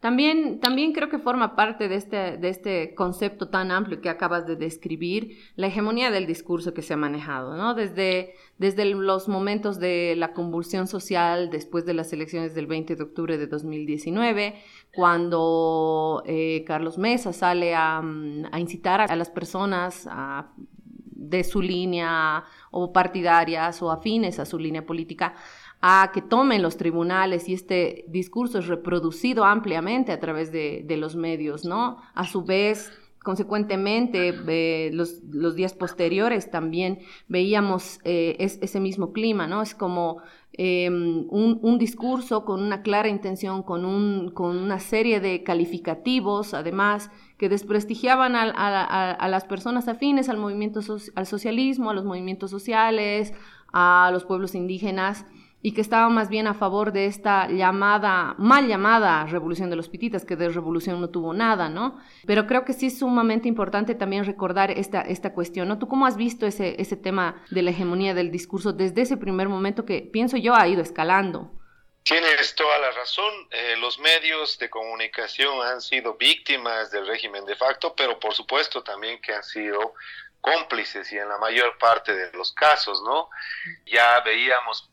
[0.00, 4.46] También, también creo que forma parte de este, de este concepto tan amplio que acabas
[4.46, 7.74] de describir, la hegemonía del discurso que se ha manejado, ¿no?
[7.74, 13.02] Desde, desde los momentos de la convulsión social después de las elecciones del 20 de
[13.02, 14.54] octubre de 2019,
[14.94, 20.08] cuando eh, Carlos Mesa sale a, a incitar a, las personas
[21.20, 25.34] de su línea o partidarias o afines a su línea política
[25.80, 31.16] a que tomen los tribunales y este discurso es reproducido ampliamente a través de, los
[31.16, 31.96] medios, ¿no?
[32.14, 39.62] A su vez, consecuentemente, eh, los, días posteriores también veíamos eh, ese mismo clima, ¿no?
[39.62, 40.18] Es como
[40.52, 47.10] em, un, discurso con una clara intención, con, un, con una serie de calificativos, además,
[47.38, 50.80] que desprestigiaban a, las personas afines al movimiento,
[51.14, 53.32] al socialismo, a los movimientos sociales,
[53.72, 55.24] a los pueblos indígenas
[55.62, 59.88] y que estaba más bien a favor de esta llamada, mal llamada revolución de los
[59.88, 62.00] pititas, que de revolución no tuvo nada, ¿no?
[62.26, 65.78] Pero creo que sí es sumamente importante también recordar esta, esta cuestión, ¿no?
[65.78, 69.48] ¿Tú cómo has visto ese, ese tema de la hegemonía del discurso desde ese primer
[69.48, 71.52] momento que pienso yo ha ido escalando?
[72.02, 73.32] Tienes toda la razón.
[73.50, 78.82] Eh, los medios de comunicación han sido víctimas del régimen de facto, pero por supuesto
[78.82, 79.94] también que han sido
[80.40, 83.28] cómplices y en la mayor parte de los casos, ¿no?
[83.84, 84.90] Ya veíamos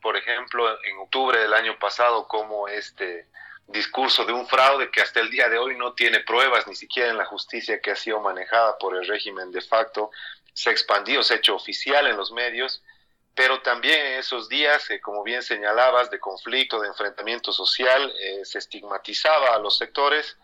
[0.00, 3.28] por ejemplo, en octubre del año pasado, como este
[3.68, 7.10] discurso de un fraude que hasta el día de hoy no tiene pruebas ni siquiera
[7.10, 10.10] en la justicia que ha sido manejada por el régimen de facto,
[10.54, 12.82] se ha expandido, se ha hecho oficial en los medios,
[13.38, 18.44] pero también en esos días, eh, como bien señalabas, de conflicto, de enfrentamiento social, eh,
[18.44, 20.36] se estigmatizaba a los sectores.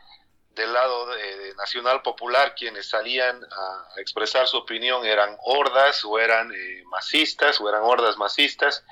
[0.51, 6.53] Del lado de, Nacional Popular, quienes salían a, expresar su opinión eran hordas o eran
[6.55, 8.85] eh, masistas o eran hordas masistas,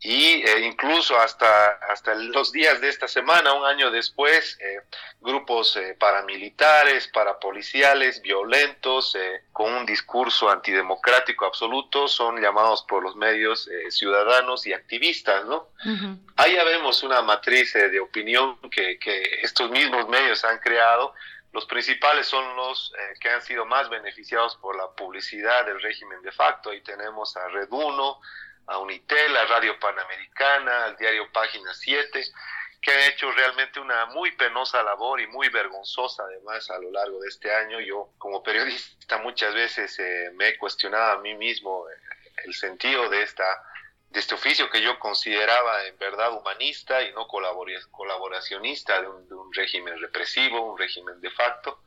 [0.00, 4.82] y eh, incluso hasta, hasta los días de esta semana, un año después, eh,
[5.20, 9.16] grupos eh, paramilitares, parapoliciales, violentos,
[9.52, 15.68] con un discurso antidemocrático absoluto, son llamados por los medios ciudadanos y activistas, ¿no?
[16.36, 21.14] Ahí ya vemos una matriz de opinión que, que, estos mismos medios han creado.
[21.52, 26.32] Los principales son los que han sido más beneficiados por la publicidad del régimen de
[26.32, 26.70] facto.
[26.70, 28.20] Ahí tenemos a Red Uno,
[28.66, 32.24] a Unitel, a Radio Panamericana, al diario Página 7,
[32.80, 37.20] que han hecho realmente una muy penosa labor y muy vergonzosa además a lo largo
[37.20, 37.80] de este año.
[37.80, 41.94] Yo como periodista muchas veces eh, me he cuestionado a mí mismo eh,
[42.44, 43.44] el sentido de, esta,
[44.10, 49.34] de este oficio que yo consideraba en verdad humanista y no colaboracionista de un, de
[49.34, 51.82] un régimen represivo, un régimen de facto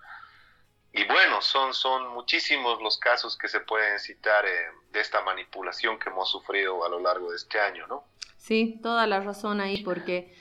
[0.94, 4.50] y bueno, son, son muchísimos los casos que se pueden citar eh,
[4.92, 8.06] de esta manipulación que hemos sufrido a lo largo de este año, ¿no?
[8.38, 10.34] Sí, toda la razón ahí, porque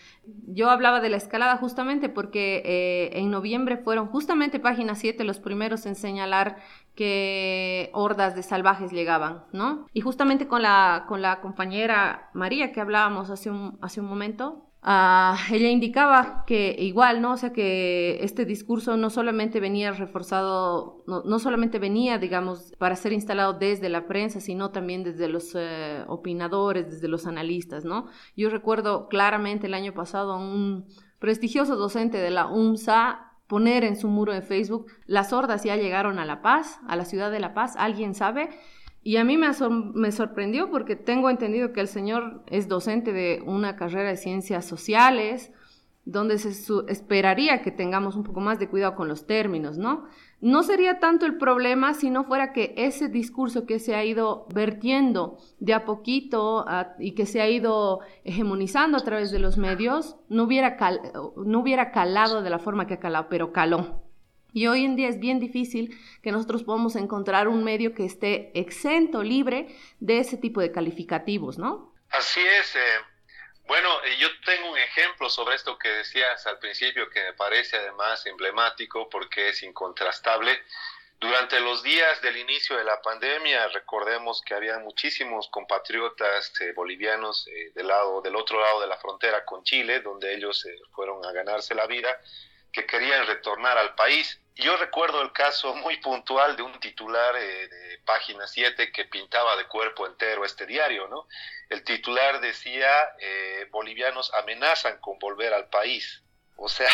[0.47, 5.41] yo hablaba de la escalada justamente porque eh, en noviembre fueron justamente página 7 los
[5.41, 6.59] primeros en señalar
[6.95, 9.87] que hordas de salvajes llegaban, ¿no?
[9.93, 14.68] Y justamente con la, con la compañera María que hablábamos hace un, hace un momento,
[14.81, 17.33] Ella indicaba que igual, ¿no?
[17.33, 23.13] O sea, que este discurso no solamente venía reforzado, no, solamente venía, digamos, para ser
[23.13, 28.07] instalado desde la prensa, sino también desde los eh, opinadores, desde los analistas, ¿no?
[28.37, 30.87] Yo recuerdo claramente el año pasado a un
[31.19, 36.19] prestigioso docente de la UMSA poner en su muro de Facebook, las hordas ya llegaron
[36.19, 38.51] a La Paz, a la ciudad de La Paz, ¿alguien sabe?
[39.09, 39.55] Y a mí me,
[40.13, 45.51] sorprendió porque tengo entendido que el señor es docente de una carrera de ciencias sociales,
[46.05, 46.51] donde se
[46.89, 50.05] esperaría que tengamos un poco más de cuidado con los términos, ¿no?
[50.43, 54.47] No sería tanto el problema si no fuera que ese discurso que se ha ido
[54.55, 56.67] vertiendo de a poquito
[56.99, 60.77] y que se ha ido hegemonizando a través de los medios no hubiera,
[61.47, 64.03] no hubiera calado de la forma que ha calado, pero caló.
[64.53, 68.51] Y hoy en día es bien difícil que nosotros podamos encontrar un medio que esté
[68.59, 71.95] exento, libre de ese tipo de calificativos, ¿no?
[72.11, 72.77] Así es.
[72.77, 72.99] Eh,
[73.67, 77.77] bueno, eh, yo tengo un ejemplo sobre esto que decías al principio que me parece
[77.77, 80.59] además emblemático porque es incontrastable.
[81.21, 87.45] Durante los días del inicio de la pandemia, recordemos que había muchísimos compatriotas eh, bolivianos
[87.75, 91.33] del, lado, del otro lado de la frontera con Chile, donde ellos eh, fueron a
[91.33, 92.09] ganarse la vida,
[92.79, 94.41] que querían retornar al país.
[94.55, 99.67] Yo recuerdo el caso muy puntual de un titular de página 7 que pintaba de
[99.67, 101.27] cuerpo entero este diario, ¿no?
[101.69, 102.89] El titular decía,
[103.71, 106.23] bolivianos amenazan con volver al país.
[106.61, 106.91] O sea,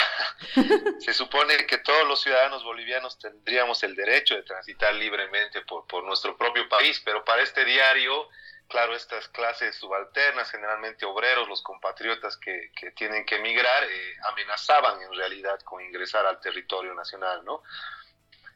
[0.99, 6.05] se supone que todos los ciudadanos bolivianos tendríamos el derecho de transitar libremente por, por,
[6.05, 8.29] nuestro propio país, pero para este diario,
[8.69, 15.01] claro, estas clases subalternas, generalmente obreros, los compatriotas que, que tienen que emigrar, eh, amenazaban
[15.03, 17.63] en realidad con ingresar al territorio nacional, ¿no?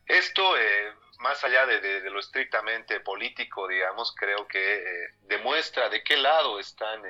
[0.07, 6.03] Esto, eh, más allá de, de, lo estrictamente político, digamos, creo que eh, demuestra de
[6.03, 7.03] qué lado están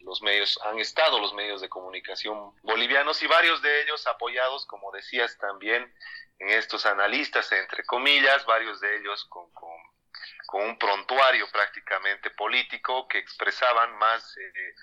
[0.00, 4.92] los medios, han estado los medios de comunicación bolivianos y varios de ellos apoyados, como
[4.92, 5.92] decías también,
[6.38, 9.70] en estos analistas, entre comillas, varios de ellos con, con,
[10.52, 14.74] un prontuario prácticamente político que expresaban más, eh,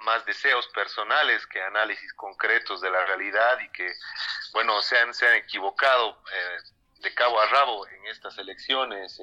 [0.00, 3.92] más deseos personales que análisis concretos de la realidad y que,
[4.52, 6.58] bueno, se han, se han equivocado eh,
[7.00, 9.20] de cabo a rabo en estas elecciones.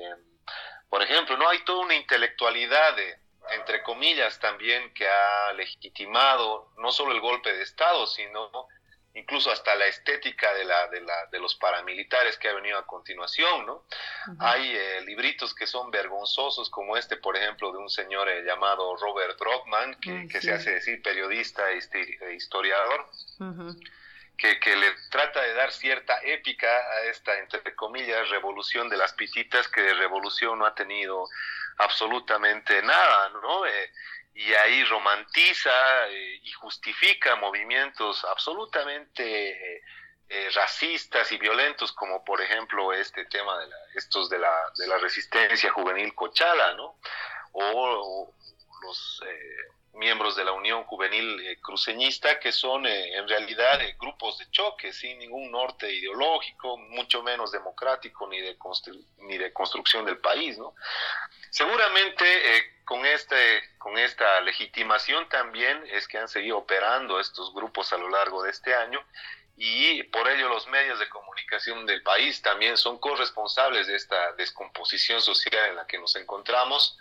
[0.89, 6.91] por ejemplo, no hay toda una intelectualidad de entre comillas, también que ha legitimado no
[6.91, 8.49] solo el golpe de Estado, sino
[9.15, 12.85] incluso hasta la estética de, la, de, la, de los paramilitares que ha venido a
[12.85, 13.85] continuación, ¿no?
[14.39, 18.95] Hay eh, libritos que son vergonzosos, como este, por ejemplo, de un señor eh, llamado
[18.97, 23.07] Robert Brockman, que, que se hace decir periodista e, historiador,
[24.35, 29.13] que, que, le trata de dar cierta épica a esta, entre comillas, revolución de las
[29.13, 31.27] pititas, que de revolución no ha tenido
[31.77, 33.65] absolutamente nada, ¿no?
[33.65, 33.91] Eh,
[34.33, 35.71] y ahí romantiza
[36.09, 39.77] eh, y justifica movimientos absolutamente
[40.27, 44.87] eh, racistas y violentos, como por ejemplo este tema de la, estos de la, de
[44.87, 46.97] la resistencia juvenil cochala, ¿no?
[47.51, 48.33] O,
[48.81, 49.23] los
[49.93, 55.51] miembros de la Unión Juvenil Cruceñista, que son en realidad grupos de choque, sin ningún
[55.51, 58.57] norte ideológico, mucho menos democrático ni de,
[59.19, 60.75] ni de construcción del país, ¿no?
[61.53, 62.25] Seguramente
[62.57, 67.97] eh, con, este, con esta legitimación también es que han seguido operando estos grupos a
[67.97, 69.03] lo largo de este año
[69.55, 75.21] y por ello los medios de comunicación del país también son corresponsables de esta descomposición
[75.21, 76.97] social en la que nos encontramos.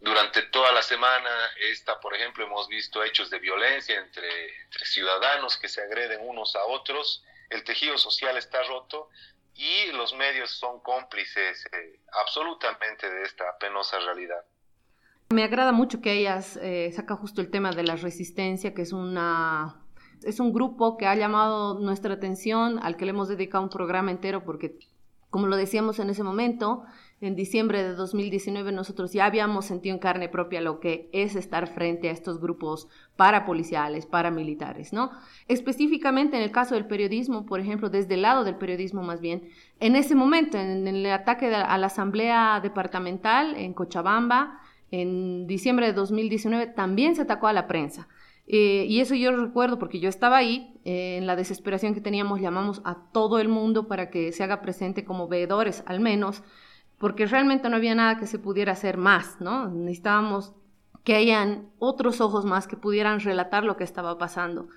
[0.00, 4.52] Durante toda la semana, esta, por ejemplo, hemos visto hechos de violencia entre,
[4.84, 7.24] ciudadanos que se agreden unos a otros.
[7.48, 9.08] El tejido social está roto
[9.54, 14.44] y los medios son cómplices eh, absolutamente de esta penosa realidad.
[15.30, 18.92] Me agrada mucho que hayas eh, saca justo el tema de la resistencia, que es
[18.92, 19.76] una
[20.22, 24.10] es un grupo que ha llamado nuestra atención, al que le hemos dedicado un programa
[24.10, 24.78] entero, porque
[25.30, 26.84] como lo decíamos en ese momento,
[27.20, 31.66] en diciembre de 2019 nosotros ya habíamos sentido en carne propia lo que es estar
[31.66, 35.10] frente a estos grupos parapoliciales, paramilitares, ¿no?
[35.48, 39.48] Específicamente en el caso del periodismo, por ejemplo, desde el lado del periodismo más bien,
[39.80, 45.92] en ese momento, en el ataque a la Asamblea Departamental en Cochabamba, en diciembre de
[45.92, 48.08] 2019, también se atacó a la prensa.
[48.46, 52.40] Eh, y eso yo recuerdo porque yo estaba ahí, eh, en la desesperación que teníamos,
[52.40, 56.44] llamamos a todo el mundo para que se haga presente como veedores, al menos,
[56.98, 59.68] porque realmente no había nada que se pudiera hacer más, ¿no?
[59.68, 60.54] Necesitábamos
[61.02, 64.68] que hayan otros ojos más que pudieran relatar lo que estaba pasando.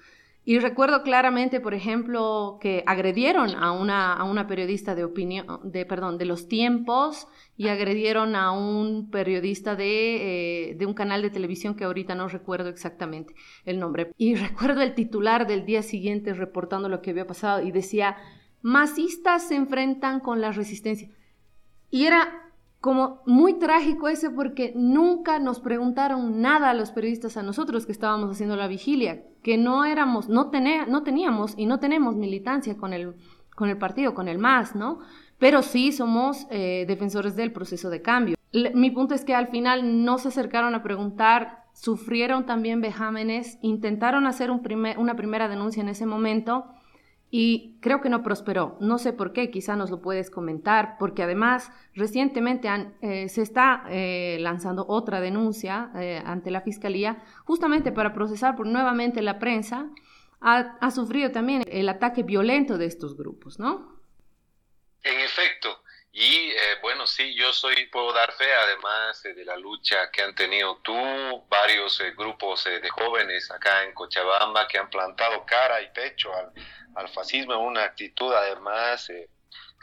[0.50, 5.86] Y recuerdo claramente, por ejemplo, que agredieron a una, a una periodista de opinión, de,
[5.86, 11.30] perdón, de los tiempos y agredieron a un periodista de, eh, de un canal de
[11.30, 14.12] televisión que ahorita no recuerdo exactamente el nombre.
[14.18, 18.18] Y recuerdo el titular del día siguiente reportando lo que había pasado y decía,
[18.64, 21.12] masistas se enfrentan con la resistencia.
[21.92, 22.49] Y era
[22.82, 27.92] como muy trágico ese porque nunca nos preguntaron nada a los periodistas, a nosotros que
[27.92, 30.50] estábamos haciendo la vigilia, que no éramos, no,
[30.88, 33.16] no teníamos y no tenemos militancia con el,
[33.56, 35.00] con el partido, con el MAS, ¿no?
[35.38, 38.36] Pero sí somos eh, defensores del proceso de cambio.
[38.74, 44.26] mi punto es que al final no se acercaron a preguntar, sufrieron también vejámenes, intentaron
[44.26, 44.62] hacer un
[44.98, 46.66] una primera denuncia en ese momento,
[47.32, 48.78] y creo que no prosperó.
[48.80, 52.70] No sé por qué, quizá nos lo puedes comentar, porque además recientemente
[53.02, 58.66] eh, se está eh, lanzando otra denuncia eh, ante la Fiscalía justamente para procesar por
[58.66, 59.90] nuevamente la prensa.
[60.42, 64.00] Ha, ha, sufrido también el ataque violento de estos grupos, ¿no?
[65.04, 65.70] En efecto.
[66.22, 70.78] Y bueno, sí, yo soy, puedo dar fe además de la lucha que han tenido
[70.84, 70.94] tú,
[71.48, 76.52] varios grupos de jóvenes acá en Cochabamba que han plantado cara y pecho al
[76.96, 79.30] al fascismo, una actitud además eh,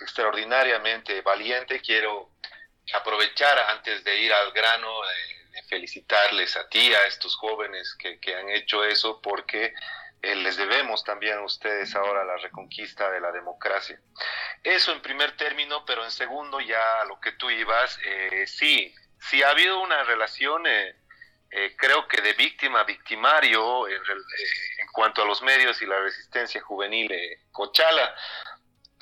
[0.01, 1.81] extraordinariamente valiente.
[1.81, 2.33] Quiero
[2.95, 4.89] aprovechar antes de ir al grano
[5.53, 9.73] de felicitarles a ti, a estos jóvenes que, que han hecho eso, porque
[10.23, 14.01] eh, les debemos también a ustedes ahora la reconquista de la democracia.
[14.63, 18.95] Eso en primer término, pero en segundo ya a lo que tú ibas, eh, sí,
[19.21, 20.97] sí ha habido una relación, eh,
[21.77, 24.01] creo que de víctima a victimario en,
[24.93, 27.11] cuanto a los medios y la resistencia juvenil
[27.53, 28.15] Cochala.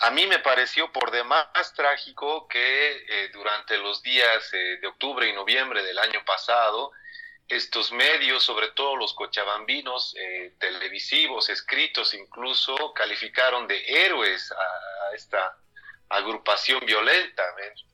[0.01, 5.83] A mí me pareció por demás trágico que durante los días de octubre y noviembre
[5.83, 6.93] del año pasado,
[7.49, 15.57] estos medios, sobre todo los cochabambinos eh, televisivos, escritos incluso, calificaron de héroes a, esta
[16.09, 17.43] agrupación violenta.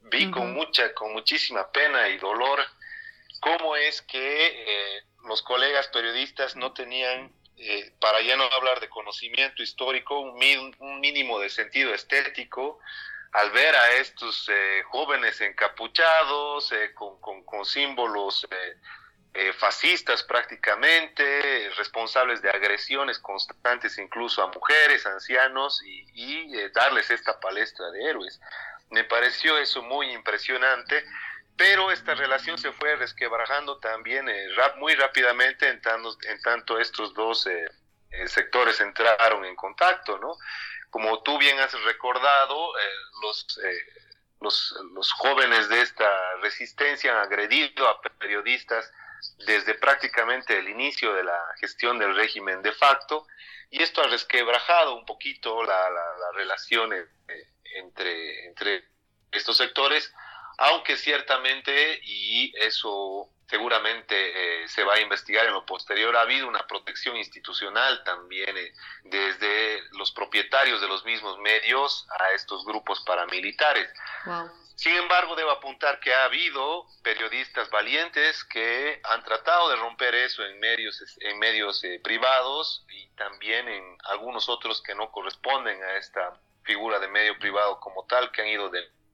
[0.03, 2.65] Vi con mucha, con muchísima pena y dolor
[3.41, 8.89] cómo es que eh, los colegas periodistas no tenían, eh, para ya no hablar de
[8.89, 10.39] conocimiento histórico, un,
[11.01, 12.79] mínimo de sentido estético
[13.33, 14.51] al ver a estos
[14.89, 18.77] jóvenes encapuchados, con, con, con, símbolos eh,
[19.59, 27.91] fascistas prácticamente, responsables de agresiones constantes incluso a mujeres, ancianos y, eh, darles esta palestra
[27.91, 28.41] de héroes.
[28.91, 31.05] Me pareció eso muy impresionante,
[31.57, 37.15] pero esta relación se fue resquebrajando también eh, muy rápidamente en tanto, en tanto estos
[37.15, 37.47] dos
[38.27, 40.37] sectores entraron en contacto, ¿no?
[40.91, 42.73] Como tú bien has recordado,
[43.23, 43.61] los,
[44.41, 48.91] los, jóvenes de esta resistencia han agredido a periodistas
[49.47, 53.27] desde prácticamente el inicio de la gestión del régimen de facto,
[53.71, 57.07] y esto ha resquebrajado un poquito la, la, relación eh,
[57.77, 58.85] entre, entre
[59.31, 60.13] estos sectores,
[60.59, 64.15] aunque ciertamente, y eso seguramente
[64.63, 68.73] eh, se va a investigar en lo posterior, ha habido una protección institucional también eh,
[69.03, 73.91] desde los propietarios de los mismos medios a estos grupos paramilitares.
[74.81, 80.43] Sin embargo, debo apuntar que ha habido periodistas valientes que han tratado de romper eso
[80.43, 85.97] en medios, en medios eh, privados y también en algunos otros que no corresponden a
[85.99, 88.71] esta figura de medio privado como tal, que han ido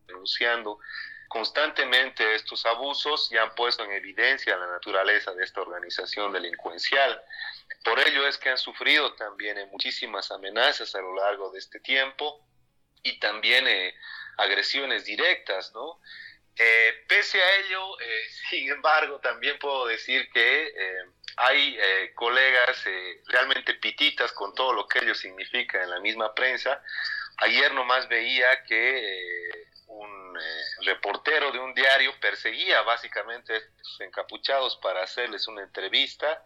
[0.06, 0.78] denunciando
[1.26, 7.20] constantemente estos abusos y han puesto en evidencia la naturaleza de esta organización delincuencial.
[7.82, 12.46] Por ello es que han sufrido también muchísimas amenazas a lo largo de este tiempo
[13.02, 13.96] y también eh,
[14.36, 16.00] agresiones directas, ¿no?
[16.58, 21.04] Eh, pese a ello, eh, sin embargo, también puedo decir que eh,
[21.38, 21.78] hay
[22.14, 22.82] colegas
[23.26, 26.82] realmente pititas con todo lo que ello significa en la misma prensa.
[27.38, 30.38] Ayer nomás veía que un
[30.86, 36.42] reportero de un diario perseguía básicamente a estos encapuchados para hacerles una entrevista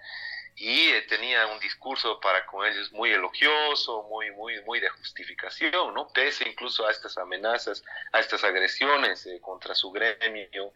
[0.57, 5.95] y eh, tenía un discurso para con ellos muy elogioso, muy, muy, muy de justificación,
[5.95, 6.09] ¿no?
[6.09, 7.83] Pese incluso a estas amenazas,
[8.13, 10.73] a estas agresiones eh, contra su gremio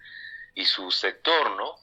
[0.55, 1.77] y su sector, ¿no?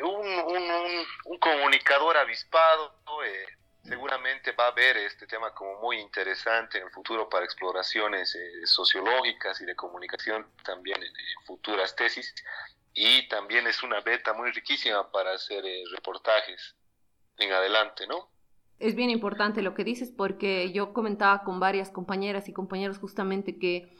[0.00, 3.46] Un, un, un, comunicador avispado eh,
[3.82, 9.60] seguramente va a ver este tema como muy interesante en el futuro para exploraciones sociológicas
[9.60, 11.12] y de comunicación también en,
[11.44, 12.32] futuras tesis
[12.94, 16.76] y también es una beta muy riquísima para hacer reportajes
[17.38, 18.28] en adelante, ¿no?
[18.78, 23.58] Es bien importante lo que dices porque yo comentaba con varias compañeras y compañeros justamente
[23.58, 23.92] que,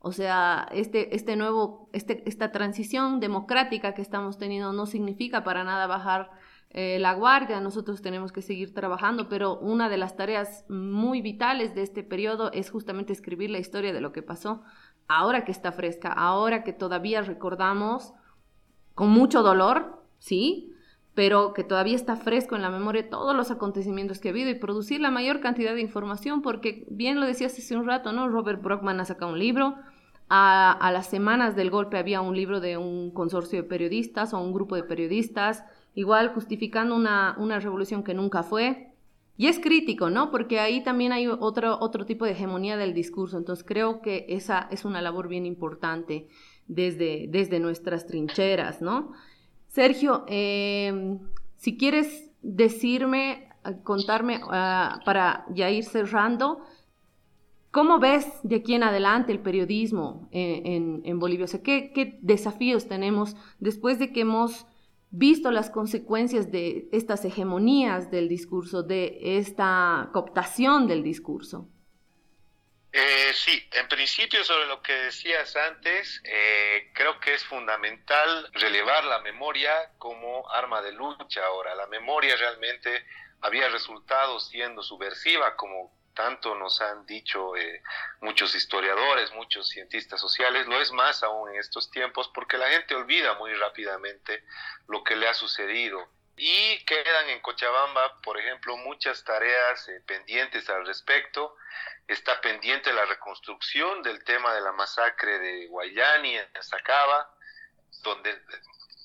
[0.00, 5.62] o sea, este, este nuevo, este, esta transición democrática que estamos teniendo no significa para
[5.62, 6.30] nada bajar
[6.70, 11.76] eh, la guardia, nosotros tenemos que seguir trabajando, pero una de las tareas muy vitales
[11.76, 14.62] de este periodo es justamente escribir la historia de lo que pasó,
[15.06, 18.12] ahora que está fresca, ahora que todavía recordamos
[18.96, 20.73] con mucho dolor, ¿sí?
[21.14, 24.54] Pero que todavía está fresco en la memoria todos los acontecimientos que ha habido y
[24.54, 28.28] producir la mayor cantidad de información, porque bien lo decías hace un rato, ¿no?
[28.28, 29.76] Robert Brockman ha sacado un libro,
[30.28, 34.52] a, las semanas del golpe había un libro de un consorcio de periodistas o un
[34.52, 38.90] grupo de periodistas, igual justificando una, una revolución que nunca fue.
[39.36, 40.30] Y es crítico, ¿no?
[40.30, 43.36] Porque ahí también hay otro, otro tipo de hegemonía del discurso.
[43.36, 46.28] Entonces creo que esa es una labor bien importante
[46.68, 49.12] desde, desde nuestras trincheras, ¿no?
[49.74, 51.18] Sergio, em,
[51.56, 53.48] si quieres decirme,
[53.82, 56.60] contarme ah, para ya ir cerrando,
[57.72, 61.46] ¿cómo ves de aquí en adelante el periodismo en, Bolivia?
[61.46, 64.64] O sea, ¿qué, desafíos tenemos después de que hemos
[65.10, 71.68] visto las consecuencias de estas hegemonías del discurso, de esta cooptación del discurso?
[72.96, 79.02] Eh, sí, en principio sobre lo que decías antes, eh, creo que es fundamental relevar
[79.02, 81.74] la memoria como arma de lucha ahora.
[81.74, 83.04] La memoria realmente
[83.40, 87.82] había resultado siendo subversiva, como tanto nos han dicho eh,
[88.20, 92.94] muchos historiadores, muchos cientistas sociales, lo es más aún en estos tiempos porque la gente
[92.94, 94.44] olvida muy rápidamente
[94.86, 96.08] lo que le ha sucedido.
[96.36, 101.56] Y quedan en Cochabamba, por ejemplo, muchas tareas eh, pendientes al respecto.
[102.08, 107.30] Está pendiente la reconstrucción del tema de la masacre de Guayani en Sacaba,
[108.02, 108.42] donde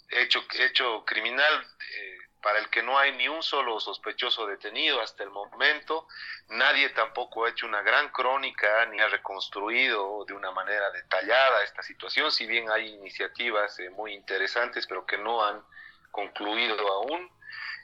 [0.09, 5.23] hecho, hecho criminal eh, para el que no hay ni un solo sospechoso detenido hasta
[5.23, 6.07] el momento.
[6.49, 11.83] Nadie tampoco ha hecho una gran crónica ni ha reconstruido de una manera detallada esta
[11.83, 15.63] situación, si bien hay iniciativas eh, muy interesantes, pero que no han
[16.11, 17.29] concluido aún.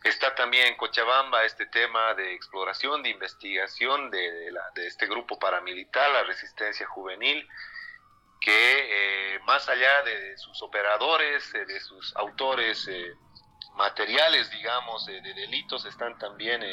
[0.03, 6.11] Está también en Cochabamba este tema de exploración, de investigación de, de este grupo paramilitar,
[6.11, 7.47] la resistencia juvenil,
[8.45, 13.15] que eh, más allá de sus operadores, eh, de sus autores eh,
[13.73, 16.63] materiales, digamos, de delitos, están también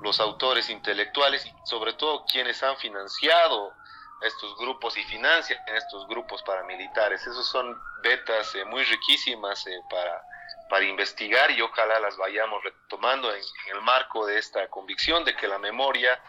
[0.00, 3.74] los autores intelectuales y sobre todo quienes han financiado
[4.22, 7.20] estos grupos y financian estos grupos paramilitares.
[7.20, 10.22] Esos son betas muy riquísimas para
[10.68, 13.42] para investigar y ojalá las vayamos retomando en,
[13.72, 16.20] el marco de esta convicción de que la memoria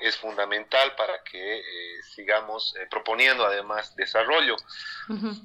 [0.00, 4.56] es fundamental para que eh, sigamos eh, proponiendo además desarrollo.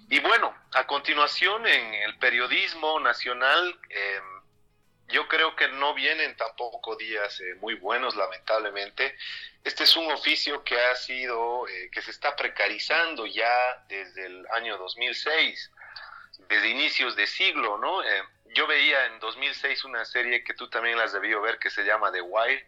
[0.10, 4.24] Y bueno, a continuación en el periodismo nacional, em,
[5.10, 9.16] yo creo que no vienen tampoco días eh, muy buenos, lamentablemente.
[9.64, 14.78] Este es un oficio que ha sido, que se está precarizando ya desde el año
[14.78, 15.72] 2006,
[16.50, 18.04] desde inicios de siglo, ¿no?
[18.04, 21.84] Em, yo veía en 2006 una serie que tú también las debió ver que se
[21.84, 22.68] llama The Wire,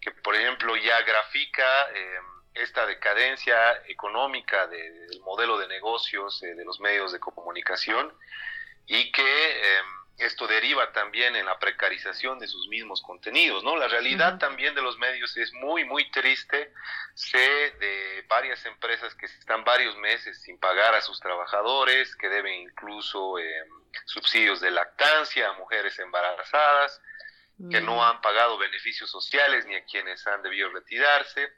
[0.00, 2.24] que por ejemplo ya grafica em,
[2.54, 8.12] esta decadencia económica del modelo de negocios eh, de los medios de comunicación
[8.86, 9.78] y que
[10.20, 13.76] esto deriva también en la precarización de sus mismos contenidos, ¿no?
[13.76, 16.72] La realidad también de los medios es muy, muy triste.
[17.14, 22.54] Sé de varias empresas que están varios meses sin pagar a sus trabajadores, que deben
[22.54, 23.64] incluso eh,
[24.04, 27.00] subsidios de lactancia a mujeres embarazadas,
[27.70, 28.00] que no mm.
[28.00, 31.52] han pagado beneficios sociales ni a quienes han debido retirarse.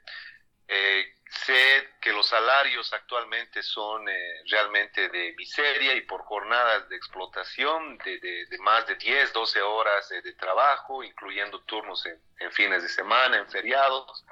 [0.67, 6.95] Eh, sé que los salarios actualmente son eh, realmente de miseria y por jornadas de
[6.95, 13.37] explotación de, más de 10, 12 horas de trabajo, incluyendo turnos en, fines de semana,
[13.37, 14.25] en feriados.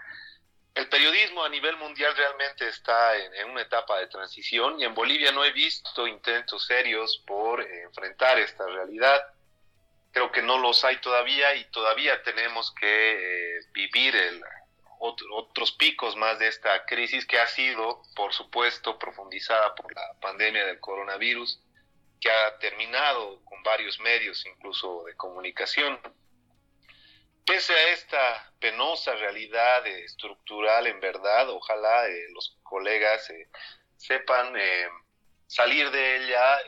[0.73, 5.31] El periodismo a nivel mundial realmente está en, una etapa de transición y en Bolivia
[5.31, 9.21] no he visto intentos serios por eh, enfrentar esta realidad.
[10.13, 14.43] Creo que no los hay todavía y todavía tenemos que vivir el,
[15.01, 20.65] otros picos más de esta crisis que ha sido, por supuesto, profundizada por la pandemia
[20.65, 21.59] del coronavirus,
[22.19, 25.99] que ha terminado con varios medios, incluso de comunicación.
[27.43, 33.47] Pese a esta penosa realidad estructural, en verdad, ojalá eh, los colegas eh,
[33.97, 34.87] sepan eh,
[35.47, 36.59] salir de ella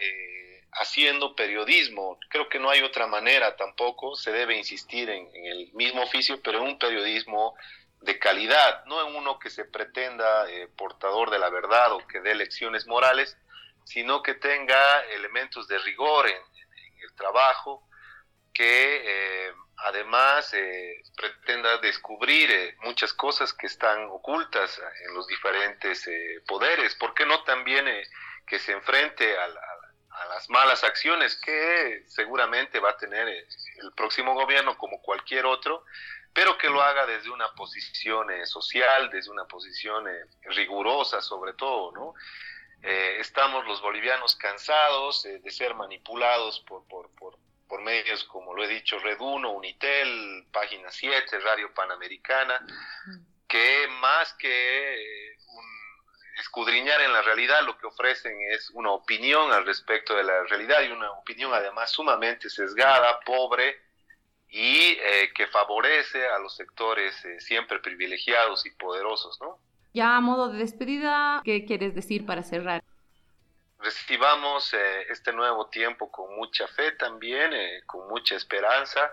[0.72, 2.18] haciendo periodismo.
[2.30, 6.42] Creo que no hay otra manera tampoco, se debe insistir en, en el mismo oficio,
[6.42, 7.56] pero en un periodismo
[8.04, 12.20] de calidad, no en uno que se pretenda eh, portador de la verdad o que
[12.20, 13.38] dé lecciones morales,
[13.86, 16.36] sino que tenga elementos de rigor en,
[17.02, 17.88] el trabajo,
[18.54, 26.10] que eh, además eh, pretenda descubrir muchas cosas que están ocultas en los diferentes
[26.48, 27.86] poderes, ¿por qué no también
[28.48, 34.34] que se enfrente a, a las malas acciones que seguramente va a tener el próximo
[34.34, 35.84] gobierno como cualquier otro,
[36.34, 41.54] pero que lo haga desde una posición eh, social, desde una posición eh, rigurosa sobre
[41.54, 42.14] todo, ¿no?
[42.82, 47.38] Eh, estamos los bolivianos cansados de ser manipulados por, por, por,
[47.82, 52.64] medios como lo he dicho, Red 1, Unitel, Página 7, Radio Panamericana,
[53.48, 55.36] que más que
[56.38, 60.82] escudriñar en la realidad, lo que ofrecen es una opinión al respecto de la realidad
[60.84, 63.82] y una opinión además sumamente sesgada, pobre,
[64.54, 69.58] y eh, que favorece a los sectores eh, siempre privilegiados y poderosos, ¿no?
[69.96, 72.84] Ya a modo de despedida, ¿qué quieres decir para cerrar?
[73.80, 77.52] Recibamos eh, este nuevo tiempo con mucha fe también,
[77.88, 79.12] con mucha esperanza,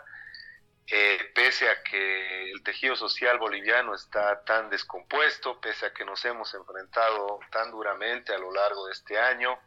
[1.35, 6.53] pese a que el tejido social boliviano está tan descompuesto, pese a que nos hemos
[6.53, 9.59] enfrentado tan duramente a lo largo de este año,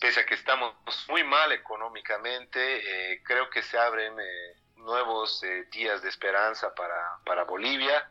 [0.00, 0.74] pese a que estamos
[1.08, 4.14] muy mal económicamente, creo que se abren
[4.84, 8.08] nuevos eh, días de esperanza para, para, Bolivia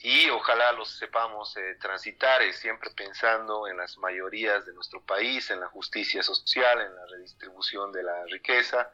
[0.00, 5.50] y ojalá los sepamos eh, transitar eh, siempre pensando en las mayorías de nuestro país,
[5.50, 8.90] en la justicia social, en la redistribución de la riqueza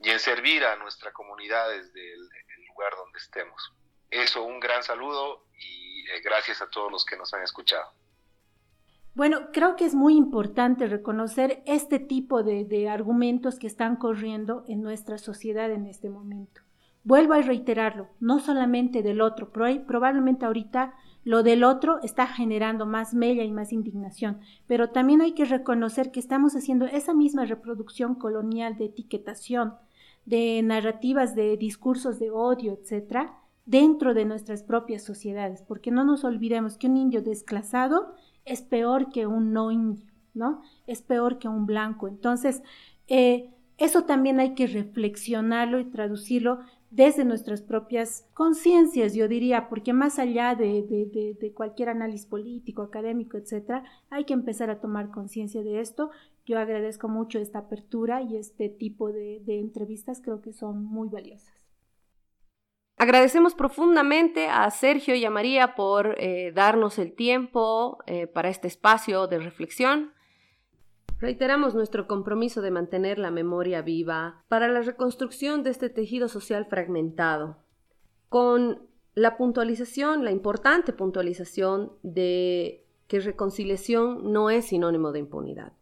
[0.00, 2.28] y en servir a nuestra comunidad desde el,
[2.68, 3.72] lugar donde estemos.
[4.10, 7.92] Eso, un gran saludo y gracias a todos los que nos han escuchado.
[9.14, 14.82] Bueno, creo que es muy importante reconocer este tipo de, argumentos que están corriendo en
[14.82, 16.62] nuestra sociedad en este momento.
[17.04, 23.14] Vuelvo a reiterarlo, no solamente del otro, probablemente ahorita lo del otro está generando más
[23.14, 28.16] mella y más indignación, pero también hay que reconocer que estamos haciendo esa misma reproducción
[28.16, 29.74] colonial de etiquetación,
[30.26, 36.24] de narrativas, de discursos de odio, etcétera, dentro de nuestras propias sociedades, porque no nos
[36.24, 40.62] olvidemos que un indio desclasado es peor que un no indio, ¿no?
[40.86, 42.08] Es peor que un blanco.
[42.08, 42.62] Entonces,
[43.08, 46.60] eh, eso también hay que reflexionarlo y traducirlo
[46.94, 53.82] desde nuestras propias conciencias, yo diría, porque más allá de, cualquier análisis político, académico, etcétera,
[54.10, 56.10] hay que empezar a tomar conciencia de esto.
[56.46, 61.53] Yo agradezco mucho esta apertura y este tipo de, entrevistas, creo que son muy valiosas.
[63.04, 68.66] Agradecemos profundamente a Sergio y a María por eh, darnos el tiempo eh, para este
[68.66, 70.14] espacio de reflexión.
[71.20, 76.64] Reiteramos nuestro compromiso de mantener la memoria viva para la reconstrucción de este tejido social
[76.64, 77.58] fragmentado,
[78.30, 85.74] con la puntualización, la importante puntualización de que reconciliación no es sinónimo de impunidad.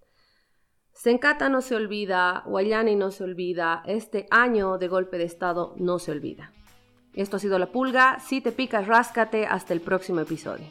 [0.90, 6.00] Sencata no se olvida, Guayani no se olvida, este año de golpe de Estado no
[6.00, 6.52] se olvida.
[7.14, 8.18] Esto ha sido La Pulga.
[8.20, 9.46] Si te picas, ráscate.
[9.46, 10.66] Hasta el próximo episodio.